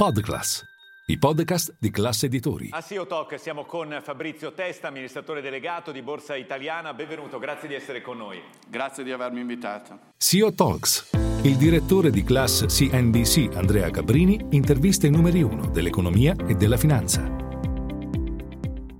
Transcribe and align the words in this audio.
Podclass, 0.00 0.62
i 1.06 1.18
podcast 1.18 1.74
di 1.76 1.90
classe 1.90 2.26
editori. 2.26 2.68
A 2.70 2.80
CEO 2.80 3.04
Talk 3.08 3.36
siamo 3.36 3.64
con 3.64 3.98
Fabrizio 4.00 4.52
Testa, 4.52 4.86
amministratore 4.86 5.40
delegato 5.40 5.90
di 5.90 6.02
Borsa 6.02 6.36
Italiana. 6.36 6.94
Benvenuto, 6.94 7.40
grazie 7.40 7.66
di 7.66 7.74
essere 7.74 8.00
con 8.00 8.16
noi. 8.16 8.40
Grazie 8.68 9.02
di 9.02 9.10
avermi 9.10 9.40
invitato. 9.40 9.98
CEO 10.16 10.54
Talks. 10.54 11.10
Il 11.42 11.56
direttore 11.56 12.10
di 12.10 12.22
Class 12.22 12.66
CNBC, 12.66 13.56
Andrea 13.56 13.90
Cabrini, 13.90 14.38
intervista 14.50 15.08
i 15.08 15.10
numeri 15.10 15.42
uno 15.42 15.66
dell'economia 15.66 16.36
e 16.46 16.54
della 16.54 16.76
finanza. 16.76 17.37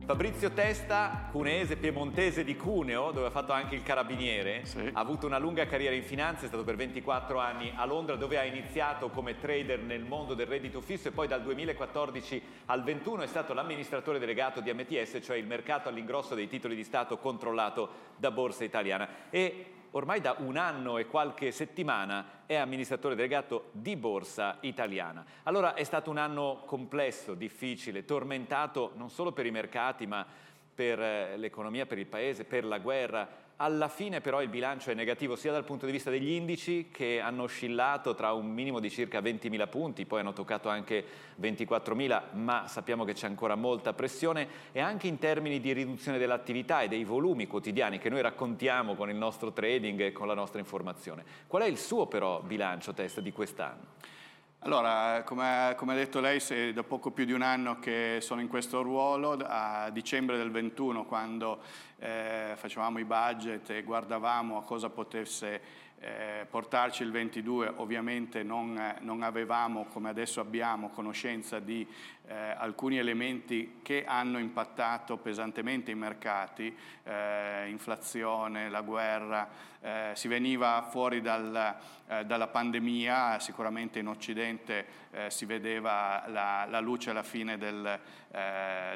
Fabrizio 0.09 0.53
Testa, 0.53 1.29
cuneese, 1.31 1.77
piemontese 1.77 2.43
di 2.43 2.57
Cuneo, 2.57 3.11
dove 3.11 3.27
ha 3.27 3.31
fatto 3.31 3.53
anche 3.53 3.75
il 3.75 3.83
carabiniere, 3.83 4.65
sì. 4.65 4.79
ha 4.91 4.99
avuto 4.99 5.27
una 5.27 5.37
lunga 5.37 5.67
carriera 5.67 5.95
in 5.95 6.03
finanza, 6.03 6.47
è 6.47 6.49
stato 6.49 6.65
per 6.65 6.77
24 6.77 7.39
anni 7.39 7.71
a 7.77 7.85
Londra 7.85 8.17
dove 8.17 8.39
ha 8.39 8.45
iniziato 8.45 9.11
come 9.11 9.39
trader 9.39 9.81
nel 9.81 10.05
mondo 10.05 10.33
del 10.33 10.47
reddito 10.47 10.81
fisso 10.81 11.09
e 11.09 11.11
poi 11.11 11.29
dal 11.29 11.43
2014 11.43 12.43
al 12.65 12.85
21 12.85 13.21
è 13.21 13.27
stato 13.27 13.53
l'amministratore 13.53 14.19
delegato 14.19 14.63
di 14.63 14.73
MTS, 14.73 15.19
cioè 15.23 15.37
il 15.37 15.47
mercato 15.47 15.91
all'ingrosso 15.91 16.35
dei 16.35 16.49
titoli 16.49 16.75
di 16.75 16.85
Stato 16.85 17.19
controllato 17.19 17.91
da 18.17 18.31
Borsa 18.31 18.65
Italiana. 18.65 19.07
E 19.29 19.78
ormai 19.93 20.21
da 20.21 20.37
un 20.39 20.57
anno 20.57 20.99
e 20.99 21.07
qualche 21.07 21.51
settimana 21.51 22.43
è 22.47 22.55
amministratore 22.55 23.15
delegato 23.15 23.71
di 23.73 23.97
Borsa 23.97 24.59
Italiana. 24.61 25.25
Allora 25.45 25.75
è 25.75 25.85
stato 25.85 26.11
un 26.11 26.19
anno 26.19 26.63
complesso, 26.67 27.35
difficile, 27.35 28.05
tormentato 28.05 28.93
non 28.97 29.11
solo 29.11 29.33
per 29.33 29.47
i 29.47 29.51
mercati 29.51 30.07
ma 30.07 30.27
per 30.75 31.01
eh, 31.01 31.37
l'economia, 31.37 31.87
per 31.87 31.99
il 31.99 32.07
paese, 32.07 32.45
per 32.45 32.65
la 32.65 32.79
guerra, 32.79 33.29
alla 33.61 33.89
fine 33.89 34.21
però 34.21 34.41
il 34.41 34.49
bilancio 34.49 34.91
è 34.91 34.95
negativo 34.95 35.35
sia 35.35 35.51
dal 35.51 35.65
punto 35.65 35.87
di 35.87 35.93
vista 35.93 36.11
degli 36.11 36.31
indici 36.31 36.91
che 36.93 37.21
hanno 37.21 37.45
oscillato 37.45 38.15
tra 38.15 38.33
un 38.33 38.53
minimo 38.53 38.79
di 38.79 38.89
circa 38.89 39.21
20.000 39.21 39.69
punti, 39.69 40.07
poi 40.07 40.21
hanno 40.21 40.33
toccato 40.33 40.69
anche 40.69 41.05
24.000, 41.41 42.35
ma 42.35 42.69
sappiamo 42.69 43.05
che 43.05 43.15
c'è 43.15 43.27
ancora 43.27 43.57
molta 43.57 43.93
pressione 43.93 44.49
e 44.71 44.81
anche 44.81 45.09
in 45.09 45.19
termini 45.19 45.59
di 45.61 45.73
riduzione 45.73 46.19
dell'attività 46.19 46.83
e 46.83 46.89
dei 46.89 47.03
volumi 47.03 47.49
quotidiani 47.49 47.99
che 47.99 48.11
noi 48.11 48.23
raccontiamo 48.23 48.95
con 48.95 49.11
il 49.11 49.17
nostro 49.17 49.53
trading 49.53 50.01
e 50.03 50.13
con 50.13 50.29
la 50.29 50.35
nostra 50.35 50.61
informazione. 50.61 51.25
Qual 51.49 51.63
è 51.63 51.67
il 51.67 51.79
suo 51.79 52.07
però 52.07 52.41
bilancio 52.41 52.95
test 52.95 53.21
di 53.21 53.33
quest'anno? 53.33 54.18
Allora, 54.63 55.23
come, 55.25 55.75
come, 55.77 55.93
ha 55.93 55.97
detto 55.97 56.19
lei, 56.19 56.41
se 56.41 56.73
da 56.73 56.83
poco 56.83 57.13
più 57.13 57.25
di 57.25 57.33
un 57.33 57.43
anno 57.43 57.79
che 57.79 58.19
sono 58.21 58.41
in 58.41 58.49
questo 58.49 58.83
ruolo, 58.83 59.39
a 59.41 59.89
dicembre 59.91 60.37
del 60.37 60.51
21, 60.51 61.05
quando 61.05 61.61
eh, 62.01 62.55
facevamo 62.57 62.99
i 62.99 63.05
budget 63.05 63.71
e 63.71 63.85
guardavamo 63.85 64.59
a 64.59 64.65
cosa 64.65 64.91
potesse 64.91 65.61
eh, 66.01 66.47
portarci 66.49 67.03
il 67.03 67.11
22, 67.11 67.73
ovviamente 67.77 68.43
non, 68.43 68.97
non, 69.01 69.23
avevamo, 69.23 69.85
come 69.87 70.09
adesso 70.09 70.41
abbiamo, 70.41 70.91
conoscenza 70.91 71.59
di 71.59 71.87
eh, 72.27 72.35
alcuni 72.35 72.99
elementi 72.99 73.81
che 73.83 74.05
hanno 74.07 74.39
impattato 74.39 75.17
pesantemente 75.17 75.91
i 75.91 75.97
mercati, 75.97 76.75
eh, 77.03 77.69
inflazione, 77.69 78.69
la 78.69 78.83
guerra, 78.83 79.49
eh, 79.81 80.11
si 80.15 80.29
veniva 80.29 80.87
fuori 80.89 81.21
dal, 81.21 81.77
eh, 82.07 82.25
dalla 82.25 82.49
pandemia, 82.49 83.41
sicuramente 83.41 83.99
in 83.99 84.09
Occidente 84.09 85.07
si 85.29 85.47
vedeva 85.47 86.25
la, 86.29 86.67
la, 86.69 86.81
luce 86.81 87.11
alla 87.11 87.23
fine 87.23 87.57
del, 87.57 87.99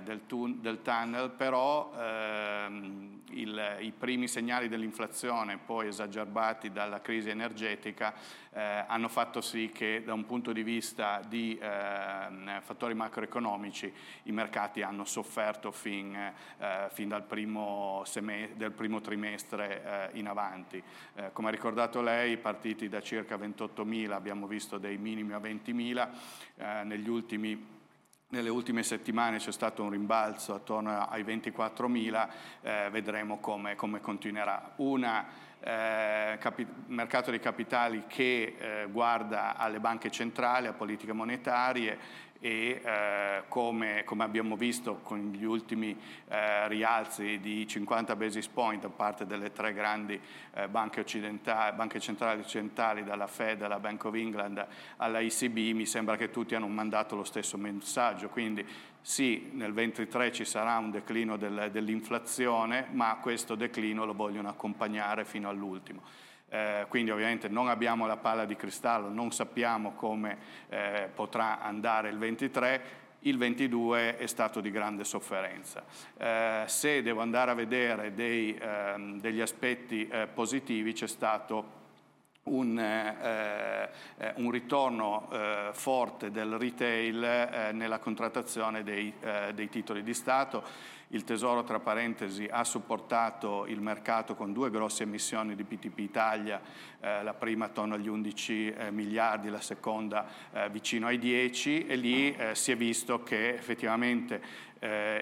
del, 0.02 0.26
tun- 0.26 0.60
del 0.60 0.82
tunnel, 0.82 1.30
però 1.30 1.90
ehm, 1.98 3.22
il, 3.30 3.76
i 3.80 3.92
primi 3.92 4.28
segnali 4.28 4.68
dell'inflazione, 4.68 5.58
poi 5.58 5.88
esagerbati 5.88 6.70
dalla 6.92 7.00
crisi 7.00 7.30
energetica, 7.30 8.12
eh, 8.52 8.84
hanno 8.86 9.08
fatto 9.08 9.40
sì 9.40 9.70
che 9.72 10.02
da 10.04 10.12
un 10.12 10.26
punto 10.26 10.52
di 10.52 10.62
vista 10.62 11.22
di 11.26 11.56
eh, 11.56 12.60
fattori 12.60 12.92
macroeconomici 12.92 13.90
i 14.24 14.32
mercati 14.32 14.82
hanno 14.82 15.06
sofferto 15.06 15.70
fin, 15.70 16.14
eh, 16.14 16.88
fin 16.90 17.08
dal 17.08 17.22
primo, 17.22 18.02
sem- 18.04 18.52
del 18.54 18.72
primo 18.72 19.00
trimestre 19.00 20.10
eh, 20.12 20.18
in 20.18 20.28
avanti. 20.28 20.82
Eh, 21.14 21.30
come 21.32 21.48
ha 21.48 21.50
ricordato 21.50 22.02
lei, 22.02 22.36
partiti 22.36 22.88
da 22.88 23.00
circa 23.00 23.36
28.000 23.36 24.10
abbiamo 24.10 24.46
visto 24.46 24.76
dei 24.76 24.98
minimi 24.98 25.32
a 25.32 25.38
20.000, 25.38 26.08
eh, 26.56 26.84
negli 26.84 27.08
ultimi 27.08 27.80
nelle 28.32 28.48
ultime 28.48 28.82
settimane 28.82 29.36
c'è 29.36 29.52
stato 29.52 29.82
un 29.82 29.90
rimbalzo 29.90 30.54
attorno 30.54 31.06
ai 31.06 31.22
24.000, 31.22 32.28
eh, 32.62 32.88
vedremo 32.90 33.38
come, 33.40 33.74
come 33.74 34.00
continuerà. 34.00 34.72
Un 34.76 35.04
eh, 35.64 36.38
mercato 36.86 37.30
dei 37.30 37.40
capitali 37.40 38.04
che 38.06 38.56
eh, 38.58 38.86
guarda 38.90 39.56
alle 39.56 39.80
banche 39.80 40.10
centrali, 40.10 40.66
a 40.66 40.72
politiche 40.72 41.12
monetarie 41.12 42.30
e 42.44 42.80
eh, 42.84 43.42
come, 43.46 44.02
come, 44.02 44.24
abbiamo 44.24 44.56
visto 44.56 44.96
con 45.04 45.30
gli 45.32 45.44
ultimi 45.44 45.96
eh, 46.26 46.66
rialzi 46.66 47.38
di 47.38 47.64
50 47.68 48.16
basis 48.16 48.48
point 48.48 48.82
da 48.82 48.88
parte 48.88 49.26
delle 49.26 49.52
tre 49.52 49.72
grandi 49.72 50.20
eh, 50.54 50.66
banche, 50.66 51.04
banche, 51.76 52.00
centrali 52.00 52.40
occidentali, 52.40 53.04
dalla 53.04 53.28
Fed 53.28 53.62
alla 53.62 53.78
Bank 53.78 54.04
of 54.06 54.14
England 54.14 54.66
alla 54.96 55.20
ECB, 55.20 55.56
mi 55.72 55.86
sembra 55.86 56.16
che 56.16 56.30
tutti 56.30 56.56
hanno 56.56 56.66
mandato 56.66 57.14
lo 57.14 57.22
stesso 57.22 57.56
messaggio, 57.56 58.28
quindi 58.28 58.66
sì, 59.02 59.50
nel 59.52 59.72
23 59.72 60.30
ci 60.30 60.44
sarà 60.44 60.78
un 60.78 60.92
declino 60.92 61.36
del, 61.36 61.70
dell'inflazione, 61.72 62.86
ma 62.92 63.18
questo 63.20 63.56
declino 63.56 64.04
lo 64.04 64.14
vogliono 64.14 64.48
accompagnare 64.48 65.24
fino 65.24 65.48
all'ultimo. 65.48 66.02
Eh, 66.48 66.86
quindi 66.88 67.10
ovviamente 67.10 67.48
non 67.48 67.68
abbiamo 67.68 68.06
la 68.06 68.16
palla 68.16 68.44
di 68.44 68.54
cristallo, 68.54 69.08
non 69.08 69.32
sappiamo 69.32 69.94
come 69.94 70.38
eh, 70.68 71.08
potrà 71.12 71.60
andare 71.60 72.10
il 72.10 72.18
23, 72.18 72.82
il 73.20 73.38
22 73.38 74.18
è 74.18 74.26
stato 74.26 74.60
di 74.60 74.70
grande 74.70 75.02
sofferenza. 75.02 75.82
Eh, 76.16 76.62
se 76.66 77.02
devo 77.02 77.22
andare 77.22 77.50
a 77.50 77.54
vedere 77.54 78.14
dei, 78.14 78.56
ehm, 78.56 79.20
degli 79.20 79.40
aspetti 79.40 80.06
eh, 80.06 80.28
positivi 80.28 80.92
c'è 80.92 81.08
stato 81.08 81.80
un, 82.44 82.78
eh, 82.78 83.88
eh, 84.18 84.32
un, 84.36 84.50
ritorno 84.50 85.28
eh, 85.30 85.70
forte 85.72 86.30
del 86.30 86.56
retail 86.56 87.22
eh, 87.22 87.72
nella 87.72 87.98
contrattazione 87.98 88.82
dei, 88.82 89.12
eh, 89.20 89.52
dei, 89.54 89.68
titoli 89.68 90.02
di 90.02 90.14
Stato. 90.14 90.90
Il 91.08 91.24
Tesoro, 91.24 91.62
tra 91.62 91.78
parentesi, 91.78 92.48
ha 92.50 92.64
supportato 92.64 93.66
il 93.66 93.80
mercato 93.80 94.34
con 94.34 94.52
due 94.52 94.70
grosse 94.70 95.02
emissioni 95.02 95.54
di 95.54 95.62
BTP 95.62 95.98
Italia, 95.98 96.60
eh, 97.02 97.22
la 97.22 97.34
prima 97.34 97.66
attorno 97.66 97.94
agli 97.94 98.08
11 98.08 98.74
miliardi, 98.90 99.50
la 99.50 99.60
seconda 99.60 100.26
vicino 100.70 101.08
ai 101.08 101.18
10 101.18 101.86
e 101.86 101.96
lì 101.96 102.36
si 102.52 102.72
è 102.72 102.76
visto 102.76 103.22
che 103.22 103.50
effettivamente 103.50 104.70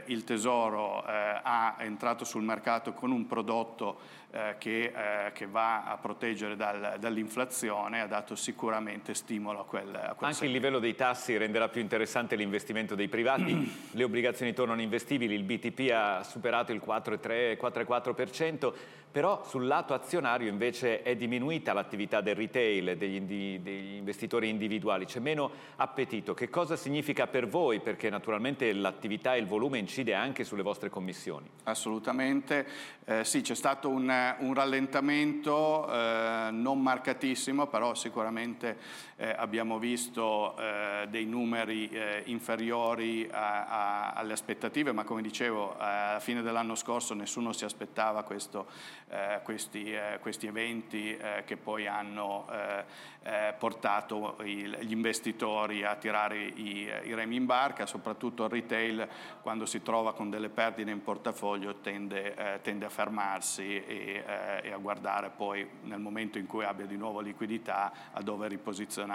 il 0.06 0.24
Tesoro 0.24 1.02
ha 1.04 1.76
entrato 1.78 2.24
sul 2.24 2.42
mercato 2.42 2.92
con 2.92 3.10
un 3.10 3.26
prodotto 3.26 3.98
eh, 4.32 4.54
che, 4.58 4.92
eh, 4.94 5.32
che, 5.32 5.46
va 5.46 5.82
a 5.82 5.96
proteggere 5.96 6.54
dal, 6.54 6.98
dall'inflazione 7.00 8.00
ha 8.00 8.06
dato 8.06 8.36
sicuramente 8.36 9.12
stimolo 9.12 9.58
a 9.58 9.64
quel, 9.64 9.88
a 9.88 9.91
quel 9.91 10.04
Anche 10.20 10.32
settore. 10.34 10.47
il 10.47 10.52
livello 10.52 10.78
dei 10.78 10.94
tassi 10.94 11.36
renderà 11.36 11.68
più 11.68 11.80
interessante 11.80 12.36
l'investimento 12.36 12.94
dei 12.94 13.08
privati, 13.08 13.91
le 13.91 14.04
obbligazioni 14.04 14.52
tornano 14.52 14.80
investibili, 14.82 15.34
il 15.34 15.42
BTP 15.42 15.91
ha 15.92 16.22
superato 16.22 16.70
il 16.70 16.80
4,3-4,4%, 16.86 18.72
però 19.10 19.43
sul 19.44 19.66
lato 19.66 19.93
azionario 19.93 20.48
invece 20.48 21.03
è 21.03 21.16
diminuita 21.16 21.72
l'attività 21.72 22.21
del 22.21 22.37
retail, 22.37 22.97
degli, 22.97 23.21
degli, 23.59 23.94
investitori 23.94 24.48
individuali, 24.48 25.04
c'è 25.04 25.19
meno 25.19 25.50
appetito. 25.76 26.32
Che 26.32 26.48
cosa 26.48 26.76
significa 26.76 27.26
per 27.26 27.48
voi? 27.48 27.81
Perché 27.81 28.09
naturalmente 28.09 28.72
l'attività 28.72 29.34
e 29.34 29.41
il 29.41 29.47
volume 29.47 29.78
incide 29.78 30.15
anche 30.15 30.44
sulle 30.44 30.62
vostre 30.62 30.91
commissioni. 30.91 31.48
Assolutamente, 31.65 32.66
eh, 33.04 33.25
sì 33.25 33.41
c'è 33.41 33.54
stato 33.54 33.88
un, 33.88 34.34
un 34.38 34.54
rallentamento 34.54 35.91
eh, 35.91 36.48
non 36.53 36.81
marcatissimo, 36.81 37.66
però 37.66 37.94
sicuramente 37.94 38.77
eh, 39.20 39.34
abbiamo 39.36 39.78
visto 39.78 40.56
eh, 40.56 41.06
dei 41.10 41.26
numeri 41.26 41.91
eh, 41.91 42.22
inferiori 42.24 43.28
a, 43.30 43.66
a, 43.66 44.10
alle 44.12 44.33
aspettative, 44.33 44.92
ma 44.92 45.04
come 45.04 45.21
dicevo 45.21 45.77
alla 45.77 46.21
fine 46.21 46.41
dell'anno 46.41 46.74
scorso 46.74 47.12
nessuno 47.12 47.53
si 47.53 47.66
aspettava 47.66 48.22
questo 48.22 48.66
eh, 49.10 49.41
questi, 49.42 49.92
eh, 49.92 50.18
questi, 50.21 50.47
eventi 50.47 51.15
eh, 51.15 51.42
che 51.45 51.59
poi 51.59 51.86
hanno 51.86 52.47
eh, 52.50 52.84
eh, 53.22 53.54
portato 53.59 54.36
il, 54.45 54.78
gli 54.80 54.92
investitori 54.92 55.84
a 55.84 55.97
tirare 55.97 56.39
i, 56.39 56.89
i, 57.03 57.15
remi 57.15 57.36
in 57.36 57.45
barca, 57.45 57.84
soprattutto 57.84 58.45
il 58.45 58.50
retail 58.50 59.06
quando 59.42 59.66
si 59.66 59.83
trova 59.83 60.15
con 60.15 60.30
delle 60.30 60.48
perdite 60.48 60.91
in 60.91 61.03
portafoglio 61.03 61.77
tende, 61.80 62.60
tende 62.62 62.86
a 62.86 62.89
fermarsi 62.89 63.84
e, 63.84 64.24
e, 64.62 64.72
a 64.72 64.77
guardare 64.78 65.30
poi 65.30 65.68
nel 65.83 65.98
momento 65.98 66.39
in 66.39 66.47
cui 66.47 66.65
abbia 66.65 66.86
di 66.86 66.97
nuovo 66.97 67.21
liquidità 67.21 67.92
a 68.12 68.22
dove 68.22 68.48
riposizionare 68.48 69.09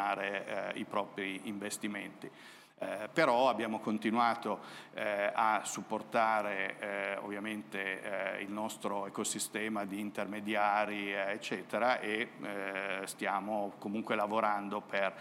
i 0.76 0.86
propri 0.86 1.42
investimenti. 1.44 2.30
Eh, 2.78 3.08
però 3.12 3.48
abbiamo 3.48 3.80
continuato 3.80 4.60
eh, 4.94 5.32
a 5.34 5.62
supportare 5.64 6.78
eh, 6.80 7.18
ovviamente 7.22 8.36
eh, 8.38 8.42
il 8.42 8.52
nostro 8.52 9.08
ecosistema 9.08 9.86
di 9.86 10.02
intermediari 10.02 11.14
eh, 11.14 11.32
eccetera 11.32 12.02
e 12.02 12.32
eh, 12.42 13.08
stiamo 13.08 13.76
comunque 13.80 14.16
lavorando 14.16 14.82
per 14.82 15.14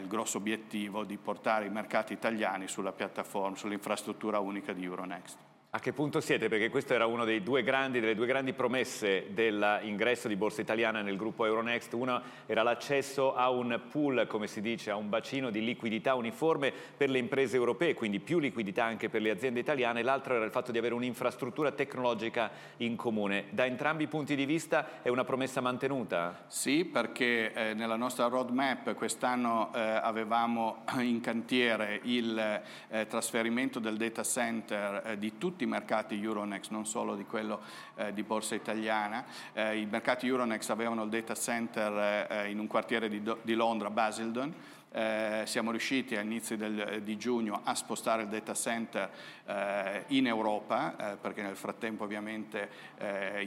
il 0.00 0.06
grosso 0.06 0.38
obiettivo 0.38 1.04
di 1.04 1.18
portare 1.18 1.66
i 1.66 1.70
mercati 1.70 2.14
italiani 2.14 2.66
sulla 2.66 2.92
piattaforma, 2.92 3.56
sull'infrastruttura 3.56 4.38
unica 4.38 4.72
di 4.72 4.84
Euronext. 4.84 5.45
A 5.70 5.78
che 5.78 5.92
punto 5.92 6.22
siete? 6.22 6.48
Perché 6.48 6.70
questo 6.70 6.94
era 6.94 7.04
una 7.04 7.24
delle 7.24 7.42
due 7.42 7.62
grandi 7.62 8.54
promesse 8.54 9.26
dell'ingresso 9.34 10.26
di 10.26 10.34
Borsa 10.34 10.62
Italiana 10.62 11.02
nel 11.02 11.18
gruppo 11.18 11.44
Euronext. 11.44 11.92
Una 11.92 12.22
era 12.46 12.62
l'accesso 12.62 13.34
a 13.34 13.50
un 13.50 13.78
pool, 13.90 14.26
come 14.26 14.46
si 14.46 14.62
dice, 14.62 14.90
a 14.90 14.96
un 14.96 15.10
bacino 15.10 15.50
di 15.50 15.62
liquidità 15.62 16.14
uniforme 16.14 16.72
per 16.96 17.10
le 17.10 17.18
imprese 17.18 17.56
europee, 17.56 17.92
quindi 17.92 18.20
più 18.20 18.38
liquidità 18.38 18.84
anche 18.84 19.10
per 19.10 19.20
le 19.20 19.28
aziende 19.28 19.60
italiane. 19.60 20.02
L'altro 20.02 20.34
era 20.36 20.46
il 20.46 20.50
fatto 20.50 20.72
di 20.72 20.78
avere 20.78 20.94
un'infrastruttura 20.94 21.72
tecnologica 21.72 22.50
in 22.78 22.96
comune. 22.96 23.48
Da 23.50 23.66
entrambi 23.66 24.04
i 24.04 24.08
punti 24.08 24.34
di 24.34 24.46
vista 24.46 25.02
è 25.02 25.10
una 25.10 25.24
promessa 25.24 25.60
mantenuta? 25.60 26.44
Sì, 26.46 26.86
perché 26.86 27.52
eh, 27.52 27.74
nella 27.74 27.96
nostra 27.96 28.28
roadmap 28.28 28.94
quest'anno 28.94 29.74
eh, 29.74 29.80
avevamo 29.80 30.84
in 31.00 31.20
cantiere 31.20 32.00
il 32.04 32.62
eh, 32.88 33.06
trasferimento 33.08 33.78
del 33.78 33.98
data 33.98 34.22
center 34.22 35.02
eh, 35.04 35.18
di 35.18 35.36
tutti 35.36 35.55
i 35.64 35.66
mercati 35.66 36.20
Euronext, 36.20 36.70
non 36.70 36.86
solo 36.86 37.14
di 37.14 37.24
quello 37.24 37.60
eh, 37.96 38.12
di 38.12 38.22
Borsa 38.22 38.54
Italiana. 38.54 39.24
Eh, 39.52 39.80
I 39.80 39.86
mercati 39.86 40.26
Euronext 40.26 40.70
avevano 40.70 41.04
il 41.04 41.10
data 41.10 41.34
center 41.34 42.28
eh, 42.30 42.50
in 42.50 42.58
un 42.58 42.66
quartiere 42.66 43.08
di, 43.08 43.22
di 43.42 43.54
Londra, 43.54 43.90
Basildon, 43.90 44.54
eh, 44.96 45.42
siamo 45.44 45.72
riusciti 45.72 46.16
all'inizio 46.16 46.56
del, 46.56 47.02
di 47.02 47.18
giugno 47.18 47.60
a 47.64 47.74
spostare 47.74 48.22
il 48.22 48.28
data 48.28 48.54
center 48.54 49.10
eh, 49.44 50.04
in 50.08 50.26
Europa, 50.26 51.12
eh, 51.12 51.16
perché 51.16 51.42
nel 51.42 51.56
frattempo 51.56 52.04
ovviamente 52.04 52.70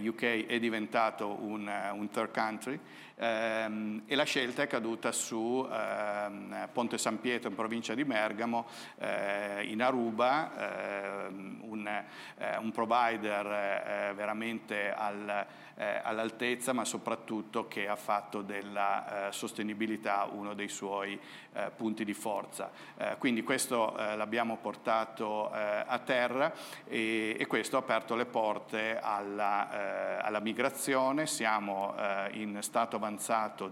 UK 0.03 0.21
eh, 0.21 0.45
è 0.45 0.59
diventato 0.59 1.27
un, 1.27 1.67
un 1.93 2.09
third 2.11 2.31
country, 2.31 2.79
ehm, 3.19 4.03
e 4.05 4.15
la 4.15 4.23
scelta 4.23 4.63
è 4.63 4.67
caduta 4.67 5.11
su 5.11 5.67
ehm, 5.69 6.69
Ponte 6.71 6.97
San 6.97 7.19
Pietro 7.19 7.49
in 7.49 7.55
provincia 7.55 7.93
di 7.93 8.05
Bergamo, 8.05 8.67
eh, 8.97 9.65
in 9.65 9.81
Aruba, 9.81 11.25
ehm, 11.27 11.59
un, 11.61 11.87
eh, 11.87 12.57
un, 12.57 12.71
provider 12.71 14.13
veramente 14.15 14.93
al 14.93 15.45
eh, 15.79 16.01
all'altezza, 16.03 16.73
ma 16.73 16.83
soprattutto 16.83 17.67
che 17.67 17.87
ha 17.87 17.95
fatto 17.95 18.41
della 18.41 19.29
eh, 19.29 19.31
sostenibilità 19.31 20.27
uno 20.29 20.53
dei 20.53 20.67
suoi 20.67 21.17
eh, 21.53 21.71
punti 21.75 22.03
di 22.03 22.13
forza. 22.13 22.69
Eh, 22.97 23.15
quindi 23.17 23.43
questo 23.43 23.97
eh, 23.97 24.17
l'abbiamo 24.17 24.57
portato 24.57 25.51
eh, 25.53 25.83
a 25.87 25.99
terra 25.99 26.53
e, 26.85 27.37
e, 27.39 27.47
questo 27.47 27.77
ha 27.77 27.79
aperto 27.79 28.15
le 28.15 28.25
porte 28.25 28.99
alla, 29.01 30.21
alla 30.21 30.39
migrazione, 30.39 31.25
siamo 31.25 31.95
in 32.31 32.57
stato 32.61 32.97
avanzato 32.97 33.08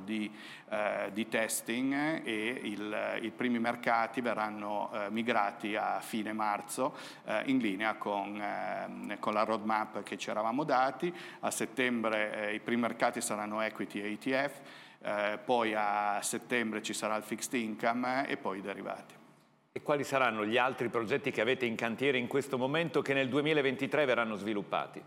di, 0.03 0.31
di 1.11 1.27
testing 1.27 2.25
e 2.25 2.59
il, 2.63 3.19
i 3.21 3.29
primi 3.31 3.59
mercati 3.59 4.21
verranno 4.21 4.89
migrati 5.09 5.75
a 5.75 5.99
fine 5.99 6.33
marzo 6.33 6.95
in 7.45 7.59
linea 7.59 7.95
con, 7.95 8.41
con 9.19 9.33
la 9.33 9.43
roadmap 9.43 10.03
che 10.03 10.17
ci 10.17 10.29
eravamo 10.29 10.63
dati. 10.63 11.13
A 11.41 11.51
settembre 11.51 11.75
settembre 11.77 12.49
eh, 12.49 12.53
i 12.55 12.59
primi 12.59 12.81
mercati 12.81 13.21
saranno 13.21 13.61
equity 13.61 14.01
e 14.01 14.11
ETF, 14.13 14.59
eh, 15.01 15.39
poi 15.43 15.73
a 15.75 16.19
settembre 16.21 16.81
ci 16.81 16.93
sarà 16.93 17.15
il 17.15 17.23
fixed 17.23 17.53
income 17.53 18.27
e 18.27 18.37
poi 18.37 18.59
i 18.59 18.61
derivati. 18.61 19.15
E 19.71 19.81
quali 19.81 20.03
saranno 20.03 20.43
gli 20.43 20.57
altri 20.57 20.89
progetti 20.89 21.29
che 21.29 21.41
avete 21.41 21.65
in 21.65 21.75
cantiere 21.75 22.17
in 22.17 22.27
questo 22.27 22.57
momento 22.57 23.01
che 23.01 23.13
nel 23.13 23.29
2023 23.29 24.05
verranno 24.05 24.35
sviluppati? 24.35 25.01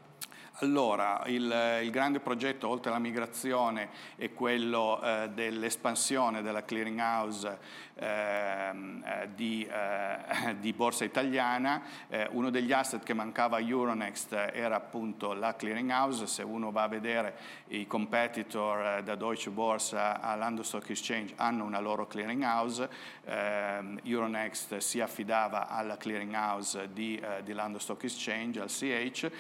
Allora, 0.62 1.22
il, 1.26 1.80
il, 1.82 1.90
grande 1.90 2.20
progetto, 2.20 2.68
oltre 2.68 2.90
alla 2.90 2.98
migrazione, 2.98 3.88
è 4.16 4.32
quello 4.34 5.00
eh, 5.02 5.30
dell'espansione 5.32 6.42
della 6.42 6.64
clearing 6.64 7.00
house 7.00 7.58
ehm, 8.00 9.02
eh, 9.04 9.28
di, 9.34 9.66
eh, 9.66 10.56
di, 10.58 10.72
Borsa 10.72 11.04
Italiana. 11.04 11.82
Eh, 12.08 12.28
uno 12.32 12.50
degli 12.50 12.72
asset 12.72 13.02
che 13.02 13.14
mancava 13.14 13.58
a 13.58 13.60
Euronext 13.60 14.32
era 14.32 14.76
appunto 14.76 15.32
la 15.32 15.54
clearing 15.54 15.90
house. 15.90 16.26
Se 16.26 16.42
uno 16.42 16.70
va 16.70 16.84
a 16.84 16.88
vedere 16.88 17.36
i 17.68 17.86
competitor 17.86 18.98
eh, 18.98 19.02
da 19.02 19.14
Deutsche 19.14 19.50
Börse 19.50 19.96
a 19.96 20.34
London 20.36 20.64
Stock 20.64 20.88
Exchange 20.90 21.34
hanno 21.36 21.64
una 21.64 21.80
loro 21.80 22.06
clearing 22.06 22.42
house. 22.42 22.88
Ehm, 23.24 24.00
Euronext 24.02 24.78
si 24.78 25.00
affidava 25.00 25.68
alla 25.68 25.96
clearing 25.96 26.34
house 26.34 26.88
di, 26.92 27.16
eh, 27.16 27.42
di 27.42 27.52
London 27.52 27.80
Stock 27.80 28.02
Exchange, 28.02 28.60
al 28.60 28.68
CH, 28.68 29.30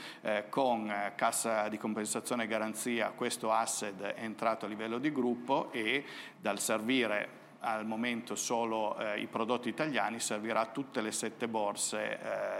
con 0.48 0.92
cassa 1.14 1.68
di 1.68 1.78
compensazione 1.78 2.44
e 2.44 2.46
garanzia 2.46 3.10
questo 3.10 3.52
asset 3.52 4.00
è 4.00 4.22
entrato 4.22 4.66
a 4.66 4.68
livello 4.68 4.98
di 4.98 5.12
gruppo 5.12 5.70
e 5.72 6.04
dal 6.38 6.58
servire 6.58 7.38
al 7.60 7.86
momento 7.86 8.34
solo 8.34 8.96
eh, 8.98 9.20
i 9.20 9.26
prodotti 9.26 9.68
italiani, 9.68 10.18
servirà 10.20 10.60
a 10.60 10.66
tutte 10.66 11.00
le 11.00 11.12
sette 11.12 11.48
borse 11.48 12.18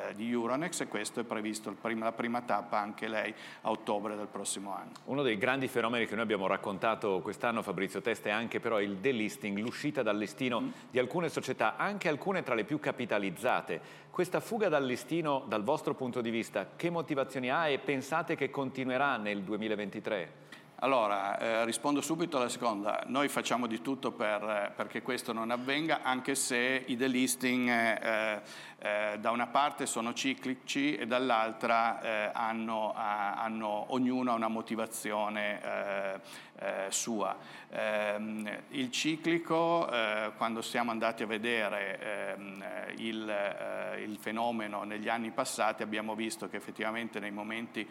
eh, 0.09 0.15
di 0.15 0.31
Euronext 0.31 0.83
e 0.83 0.89
questo 0.89 1.21
è 1.21 1.25
previsto 1.25 1.73
prima, 1.73 2.05
la 2.05 2.13
prima 2.13 2.43
tappa 2.43 2.79
anche 2.79 3.09
lei 3.09 3.35
a 3.63 3.71
ottobre 3.71 4.17
del 4.17 4.27
prossimo 4.27 4.75
anno. 4.75 4.93
Uno 5.05 5.23
dei 5.23 5.39
grandi 5.39 5.69
fenomeni 5.69 6.07
che 6.07 6.15
noi 6.15 6.25
abbiamo 6.25 6.47
raccontato 6.47 7.21
quest'anno 7.21 7.63
Fabrizio 7.63 8.01
Testa 8.01 8.29
è 8.29 8.33
anche 8.33 8.61
però 8.61 8.81
il 8.81 8.97
delisting, 8.97 9.59
l'uscita 9.59 10.03
dal 10.03 10.19
listino 10.19 10.61
mm. 10.61 10.69
di 10.91 10.99
alcune 10.99 11.29
società, 11.29 11.77
anche 11.77 12.09
alcune 12.09 12.43
tra 12.43 12.55
le 12.55 12.65
più 12.65 12.79
capitalizzate. 12.79 14.09
Questa 14.11 14.41
fuga 14.41 14.69
dal 14.69 14.85
listino 14.85 15.45
dal 15.49 15.63
vostro 15.63 15.95
punto 15.95 16.21
di 16.21 16.31
vista 16.31 16.71
che 16.77 16.91
motivazioni 16.91 17.51
ha 17.51 17.69
e 17.69 17.79
pensate 17.79 18.37
che 18.37 18.51
continuerà 18.51 19.17
nel 19.17 19.43
2023? 19.43 20.49
Allora, 20.83 21.39
eh, 21.39 21.65
rispondo 21.67 22.01
subito 22.01 22.39
alla 22.39 22.49
seconda. 22.49 23.03
Noi 23.05 23.29
facciamo 23.29 23.67
di 23.67 23.83
tutto 23.83 24.13
per, 24.13 24.43
eh, 24.43 24.73
perché 24.75 25.03
questo 25.03 25.35
non 25.35 25.51
avvenga, 25.51 26.01
anche 26.03 26.35
se 26.35 26.85
i 26.87 26.97
delisting 26.97 27.69
eh, 27.69 28.41
eh, 28.79 29.19
da 29.21 29.31
una 29.31 29.47
parte 29.47 29.85
sono 29.85 30.15
ciclici 30.15 30.97
e 30.97 31.07
dall'altra 31.07 32.01
eh, 32.01 32.31
hanno, 32.33 32.95
hanno, 32.95 33.93
ognuno 33.93 34.33
una 34.33 34.49
motivazione 34.49 36.19
eh, 36.61 36.87
sua. 36.91 37.37
Ehm, 37.71 38.49
il 38.71 38.91
ciclico, 38.91 39.89
quando 40.37 40.61
siamo 40.61 40.91
andati 40.91 41.23
a 41.23 41.27
vedere 41.27 42.35
ehm, 42.35 42.65
il, 42.97 43.97
il, 44.05 44.17
fenomeno 44.19 44.83
negli 44.83 45.09
anni 45.09 45.31
passati, 45.31 45.83
abbiamo 45.83 46.15
visto 46.15 46.49
che 46.49 46.57
effettivamente 46.57 47.21
nei 47.21 47.31
momenti 47.31 47.89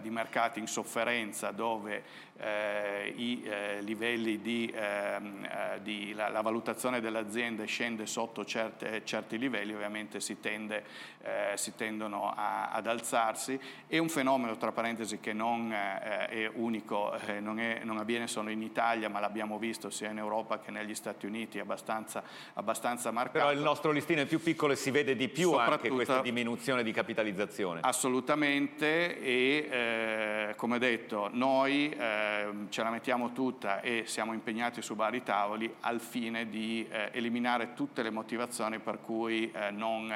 di 0.00 0.10
mercati 0.10 0.58
in 0.58 0.66
sofferenza 0.66 1.52
dove 1.52 2.02
eh, 2.40 3.12
i 3.16 3.42
eh, 3.42 3.82
livelli 3.82 4.40
di, 4.40 4.72
ehm, 4.74 5.44
eh, 5.44 5.82
di 5.82 6.14
la, 6.14 6.28
la, 6.28 6.40
valutazione 6.40 7.00
delle 7.00 7.18
aziende 7.18 7.66
scende 7.66 8.06
sotto 8.06 8.44
certe, 8.46 9.04
certi 9.04 9.36
livelli, 9.38 9.74
ovviamente 9.74 10.20
si, 10.20 10.40
tende, 10.40 10.84
eh, 11.20 11.52
si 11.56 11.74
tendono 11.74 12.32
a, 12.34 12.70
ad 12.70 12.86
alzarsi. 12.86 13.60
È 13.86 13.98
un 13.98 14.08
fenomeno, 14.08 14.56
tra 14.56 14.72
parentesi, 14.72 15.20
che 15.20 15.34
non 15.34 15.70
eh, 15.70 16.26
è 16.28 16.50
unico, 16.54 17.12
eh, 17.26 17.40
non, 17.40 17.60
è, 17.60 17.80
non, 17.90 17.98
avviene 17.98 18.26
solo 18.26 18.50
in 18.50 18.62
Italia, 18.62 19.08
ma 19.08 19.20
l'abbiamo 19.20 19.58
visto 19.58 19.90
sia 19.90 20.10
in 20.10 20.18
Europa 20.18 20.58
che 20.60 20.70
negli 20.70 20.94
Stati 20.94 21.26
Uniti, 21.26 21.58
abbastanza, 21.58 22.22
abbastanza 22.54 23.10
marcato. 23.10 23.38
Però 23.38 23.52
il 23.52 23.60
nostro 23.60 23.90
listino 23.90 24.22
è 24.22 24.26
più 24.26 24.40
piccolo 24.40 24.72
e 24.72 24.76
si 24.76 24.90
vede 24.90 25.16
di 25.16 25.28
più 25.28 25.52
anche 25.52 25.88
questa 25.88 26.20
diminuzione 26.20 26.82
di 26.82 26.92
capitalizzazione. 26.92 27.80
Assolutamente 27.82 29.20
e 29.20 30.54
come 30.56 30.78
detto 30.78 31.28
noi 31.32 31.90
eh, 31.90 32.48
ce 32.68 32.82
la 32.82 32.90
mettiamo 32.90 33.32
tutta 33.32 33.80
e 33.80 34.04
siamo 34.06 34.32
impegnati 34.32 34.82
su 34.82 34.94
vari 34.94 35.22
tavoli 35.22 35.72
al 35.80 36.00
fine 36.00 36.48
di 36.48 36.86
eh, 36.90 37.10
eliminare 37.12 37.74
tutte 37.74 38.02
le 38.02 38.10
motivazioni 38.10 38.78
per 38.78 39.00
cui 39.00 39.50
eh, 39.50 39.70
non 39.70 40.12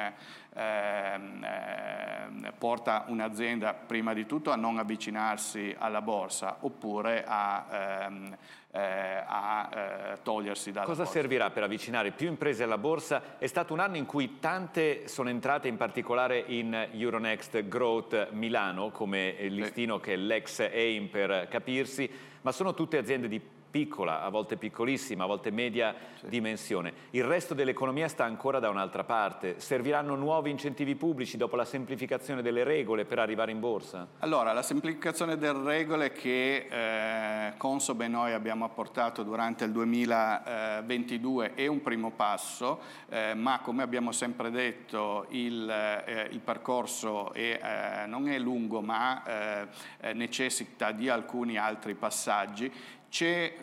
ehm, 0.55 1.43
eh, 1.43 2.51
porta 2.57 3.05
un'azienda 3.07 3.73
prima 3.73 4.13
di 4.13 4.25
tutto 4.25 4.51
a 4.51 4.55
non 4.55 4.77
avvicinarsi 4.79 5.75
alla 5.77 6.01
borsa 6.01 6.57
oppure 6.61 7.23
a 7.27 7.65
ehm, 7.71 8.37
eh, 8.75 9.23
a 9.25 9.69
eh, 9.73 10.17
togliersi 10.21 10.73
dalla 10.73 10.85
Cosa 10.85 11.03
borsa. 11.03 11.19
servirà 11.19 11.49
per 11.49 11.63
avvicinare 11.63 12.11
più 12.11 12.27
imprese 12.27 12.63
alla 12.63 12.77
borsa? 12.77 13.37
È 13.37 13.47
stato 13.47 13.71
un 13.71 13.79
anno 13.79 13.95
in 13.95 14.05
cui 14.05 14.39
tante 14.39 15.07
sono 15.07 15.29
entrate 15.29 15.69
in 15.69 15.77
particolare 15.77 16.43
in 16.45 16.89
Euronext 16.91 17.67
Growth 17.69 18.31
Milano 18.31 18.91
come 18.91 19.35
listino 19.47 19.95
sì. 19.95 20.03
che 20.03 20.13
è 20.13 20.17
l'ex 20.17 20.59
AIM 20.59 21.07
per 21.07 21.47
capirsi, 21.49 22.09
ma 22.41 22.51
sono 22.51 22.73
tutte 22.73 22.97
aziende 22.97 23.29
di 23.29 23.41
piccola, 23.75 24.21
a 24.21 24.29
volte 24.29 24.55
piccolissima, 24.55 25.25
a 25.25 25.27
volte 25.27 25.51
media 25.51 25.93
sì. 26.21 26.29
dimensione. 26.29 26.93
Il 27.09 27.25
resto 27.25 27.53
dell'economia 27.53 28.07
sta 28.07 28.23
ancora 28.23 28.59
da 28.59 28.69
un'altra 28.69 29.03
parte. 29.03 29.59
Serviranno 29.59 30.15
nuovi 30.15 30.49
incentivi 30.49 30.95
pubblici 30.95 31.35
dopo 31.35 31.57
la 31.57 31.65
semplificazione 31.65 32.41
delle 32.41 32.63
regole 32.63 33.03
per 33.03 33.19
arrivare 33.19 33.51
in 33.51 33.59
borsa? 33.59 34.07
Allora, 34.19 34.53
la 34.53 34.61
semplificazione 34.61 35.37
delle 35.37 35.61
regole 35.61 36.13
che 36.13 36.67
eh, 36.69 37.57
Consob 37.57 37.99
e 37.99 38.07
noi 38.07 38.31
abbiamo 38.31 38.63
apportato 38.63 39.23
durante 39.23 39.65
il 39.65 39.71
2022 39.73 41.55
è 41.55 41.67
un 41.67 41.81
primo 41.81 42.11
passo, 42.11 42.79
eh, 43.09 43.33
ma 43.33 43.59
come 43.59 43.83
abbiamo 43.83 44.13
sempre 44.13 44.51
detto 44.51 45.25
il, 45.31 45.69
eh, 45.69 46.29
il 46.31 46.39
percorso 46.39 47.33
è, 47.33 47.59
eh, 48.03 48.07
non 48.07 48.29
è 48.29 48.39
lungo 48.39 48.79
ma 48.79 49.65
eh, 49.99 50.13
necessita 50.13 50.93
di 50.93 51.09
alcuni 51.09 51.57
altri 51.57 51.93
passaggi 51.93 52.71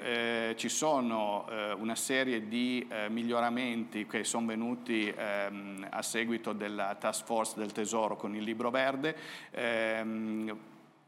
eh, 0.00 0.54
ci 0.56 0.68
sono 0.68 1.46
eh, 1.48 1.72
una 1.72 1.94
serie 1.94 2.48
di 2.48 2.86
eh, 2.88 3.08
miglioramenti 3.08 4.06
che 4.06 4.24
sono 4.24 4.46
venuti 4.46 5.12
ehm, 5.14 5.86
a 5.90 6.02
seguito 6.02 6.52
della 6.52 6.94
task 6.94 7.26
force 7.26 7.54
del 7.56 7.72
Tesoro 7.72 8.16
con 8.16 8.34
il 8.34 8.42
libro 8.42 8.70
verde, 8.70 9.14
ehm, 9.50 10.56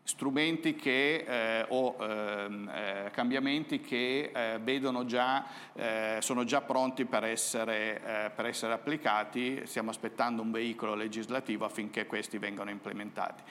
strumenti 0.04 0.76
che, 0.76 1.24
eh, 1.26 1.66
o 1.70 1.96
ehm, 1.98 2.68
eh, 2.68 3.10
cambiamenti 3.10 3.80
che 3.80 4.30
eh, 4.34 5.04
già, 5.06 5.46
eh, 5.72 6.18
sono 6.20 6.44
già 6.44 6.60
pronti 6.60 7.06
per 7.06 7.24
essere, 7.24 8.02
eh, 8.04 8.30
per 8.30 8.44
essere 8.46 8.74
applicati, 8.74 9.62
stiamo 9.64 9.88
aspettando 9.88 10.42
un 10.42 10.50
veicolo 10.50 10.94
legislativo 10.94 11.64
affinché 11.64 12.04
questi 12.06 12.36
vengano 12.36 12.70
implementati. 12.70 13.42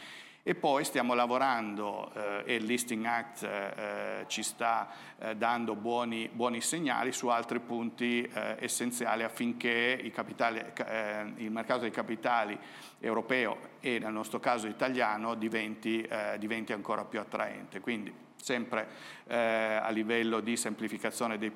E 0.46 0.56
poi 0.56 0.84
stiamo 0.84 1.14
lavorando 1.14 2.12
eh, 2.14 2.44
e 2.46 2.56
il 2.56 2.66
Listing 2.66 3.06
Act 3.06 3.44
eh, 3.44 4.26
ci 4.28 4.44
sta 4.44 4.90
eh, 5.18 5.38
dando 5.38 5.74
buoni, 5.74 6.30
buoni, 6.30 6.60
segnali 6.60 7.14
su 7.14 7.30
altri 7.30 7.62
punti 7.62 8.24
eh, 8.24 8.58
essenziali 8.60 9.24
affinché 9.24 10.12
capitali, 10.14 10.60
eh, 10.60 11.32
il 11.38 11.50
mercato 11.50 11.80
dei 11.80 11.92
capitali 11.92 12.60
europeo 13.00 13.58
e 13.80 14.00
nel 14.00 14.12
nostro 14.12 14.42
caso 14.42 14.68
italiano 14.68 15.36
diventi, 15.36 16.02
eh, 16.02 16.36
diventi 16.38 16.74
ancora 16.74 17.06
più 17.06 17.22
attraente. 17.22 17.80
Quindi 17.80 18.14
sempre 18.44 18.88
eh, 19.28 19.38
a 19.38 19.90
livello 19.90 20.42
di 20.42 20.58
semplificazione 20.58 21.38
dei 21.38 21.52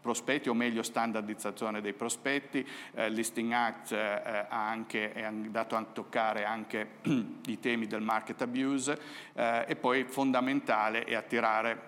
prospetti 0.00 0.48
o 0.48 0.54
meglio 0.54 0.82
standardizzazione 0.82 1.80
dei 1.80 1.92
prospetti. 1.92 2.66
Eh, 2.94 3.10
Listing 3.10 3.52
Act 3.52 3.92
eh, 3.92 4.46
ha 4.48 4.68
anche, 4.68 5.12
è 5.12 5.22
andato 5.22 5.74
a 5.74 5.82
toccare 5.82 6.44
anche 6.44 6.88
i 7.46 7.58
temi 7.58 7.86
del 7.86 8.02
market 8.02 8.40
abuse 8.42 8.98
eh, 9.34 9.64
e 9.66 9.74
poi 9.74 10.04
fondamentale 10.04 11.04
è 11.04 11.14
attirare 11.14 11.87